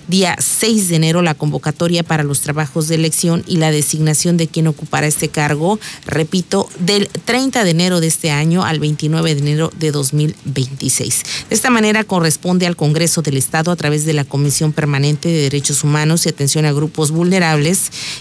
día 0.08 0.36
6 0.38 0.88
de 0.88 0.96
enero 0.96 1.22
la 1.22 1.34
convocatoria 1.34 2.02
para 2.02 2.22
los 2.22 2.40
trabajos 2.40 2.88
de 2.88 2.94
elección 2.94 3.42
y 3.46 3.56
la 3.56 3.70
designación 3.70 4.36
de 4.36 4.46
quien 4.46 4.68
ocupará 4.68 5.06
este 5.06 5.28
cargo, 5.28 5.80
repito, 6.06 6.68
del 6.78 7.08
30 7.08 7.64
de 7.64 7.70
enero 7.70 8.00
de 8.00 8.06
este 8.06 8.30
año 8.30 8.64
al 8.64 8.78
29 8.78 9.34
de 9.34 9.40
enero 9.40 9.72
de 9.78 9.90
2026. 9.90 11.22
De 11.48 11.54
esta 11.54 11.70
manera 11.70 12.04
corresponde 12.04 12.66
al 12.66 12.76
Congreso 12.76 13.22
del 13.22 13.36
Estado 13.36 13.70
a 13.72 13.76
través 13.76 14.04
de 14.04 14.12
la 14.12 14.24
Comisión 14.24 14.72
Permanente 14.72 15.28
de 15.28 15.42
Derechos 15.42 15.82
Humanos 15.82 16.26
y 16.26 16.28
Atención 16.28 16.66
a 16.66 16.72
Grupos 16.72 17.10
Vulnerables 17.10 17.31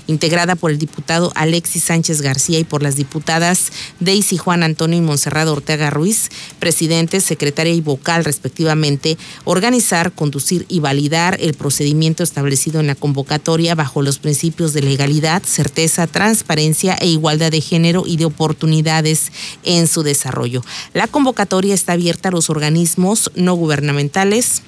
integrada 0.07 0.55
por 0.55 0.71
el 0.71 0.77
diputado 0.77 1.31
Alexis 1.35 1.83
Sánchez 1.83 2.21
García 2.21 2.59
y 2.59 2.63
por 2.63 2.81
las 2.81 2.95
diputadas 2.95 3.71
Daisy 3.99 4.37
Juan 4.37 4.63
Antonio 4.63 4.97
y 4.97 5.01
Monserrado 5.01 5.53
Ortega 5.53 5.89
Ruiz, 5.89 6.29
presidente, 6.59 7.19
secretaria 7.19 7.73
y 7.73 7.81
vocal 7.81 8.23
respectivamente, 8.23 9.17
organizar, 9.43 10.11
conducir 10.13 10.65
y 10.69 10.79
validar 10.79 11.37
el 11.41 11.53
procedimiento 11.53 12.23
establecido 12.23 12.79
en 12.79 12.87
la 12.87 12.95
convocatoria 12.95 13.75
bajo 13.75 14.01
los 14.01 14.19
principios 14.19 14.73
de 14.73 14.81
legalidad, 14.81 15.43
certeza, 15.43 16.07
transparencia 16.07 16.95
e 16.95 17.07
igualdad 17.07 17.51
de 17.51 17.61
género 17.61 18.03
y 18.05 18.17
de 18.17 18.25
oportunidades 18.25 19.31
en 19.63 19.87
su 19.87 20.03
desarrollo. 20.03 20.63
La 20.93 21.07
convocatoria 21.07 21.73
está 21.73 21.93
abierta 21.93 22.29
a 22.29 22.31
los 22.31 22.49
organismos 22.49 23.31
no 23.35 23.55
gubernamentales, 23.55 24.61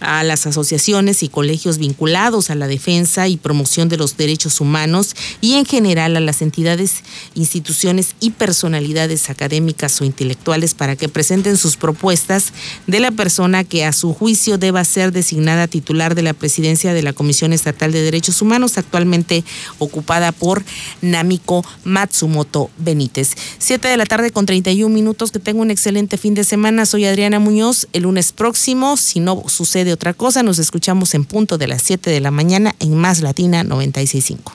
a 0.00 0.22
las 0.24 0.46
asociaciones 0.46 1.22
y 1.22 1.28
colegios 1.28 1.78
vinculados 1.78 2.50
a 2.50 2.54
la 2.54 2.66
defensa 2.66 3.28
y 3.28 3.36
promoción 3.36 3.88
de 3.88 3.96
los 3.96 4.16
derechos 4.16 4.60
humanos 4.60 5.14
y 5.40 5.54
en 5.54 5.64
general 5.64 6.16
a 6.16 6.20
las 6.20 6.42
entidades, 6.42 7.02
instituciones 7.34 8.14
y 8.20 8.30
personalidades 8.30 9.30
académicas 9.30 10.00
o 10.00 10.04
intelectuales 10.04 10.74
para 10.74 10.96
que 10.96 11.08
presenten 11.08 11.56
sus 11.56 11.76
propuestas 11.76 12.52
de 12.86 13.00
la 13.00 13.10
persona 13.10 13.64
que 13.64 13.84
a 13.84 13.92
su 13.92 14.12
juicio 14.12 14.58
deba 14.58 14.84
ser 14.84 15.12
designada 15.12 15.66
titular 15.66 16.14
de 16.14 16.22
la 16.22 16.34
presidencia 16.34 16.92
de 16.92 17.02
la 17.02 17.12
Comisión 17.12 17.52
Estatal 17.52 17.92
de 17.92 18.02
Derechos 18.02 18.42
Humanos, 18.42 18.78
actualmente 18.78 19.44
ocupada 19.78 20.32
por 20.32 20.64
Namiko 21.00 21.64
Matsumoto 21.84 22.70
Benítez. 22.78 23.32
Siete 23.58 23.88
de 23.88 23.96
la 23.96 24.06
tarde 24.06 24.30
con 24.30 24.46
31 24.46 24.92
minutos, 24.94 25.30
que 25.30 25.38
tengo 25.38 25.62
un 25.62 25.70
excelente 25.70 26.16
fin 26.18 26.34
de 26.34 26.44
semana. 26.44 26.86
Soy 26.86 27.04
Adriana 27.04 27.38
Muñoz. 27.38 27.88
El 27.92 28.02
lunes 28.02 28.32
próximo, 28.32 28.96
si 28.96 29.20
no 29.20 29.42
sucede 29.48 29.85
de 29.86 29.94
otra 29.94 30.12
cosa. 30.12 30.42
Nos 30.42 30.58
escuchamos 30.58 31.14
en 31.14 31.24
punto 31.24 31.56
de 31.56 31.68
las 31.68 31.80
7 31.80 32.10
de 32.10 32.20
la 32.20 32.30
mañana 32.30 32.74
en 32.80 32.94
Más 32.94 33.20
Latina 33.20 33.64
96.5. 33.64 34.52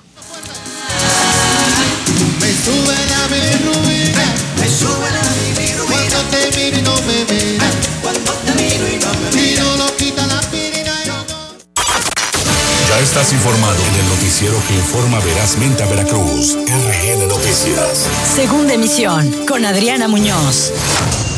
Ya 12.89 12.99
estás 12.99 13.31
informado 13.33 13.77
en 13.87 13.95
el 13.95 14.09
noticiero 14.09 14.55
que 14.67 14.75
informa 14.75 15.19
verazmente 15.21 15.81
a 15.81 15.87
Veracruz. 15.87 16.55
RN 16.55 17.27
Noticias. 17.27 18.05
Segunda 18.35 18.73
emisión 18.73 19.45
con 19.47 19.65
Adriana 19.65 20.07
Muñoz. 20.07 21.30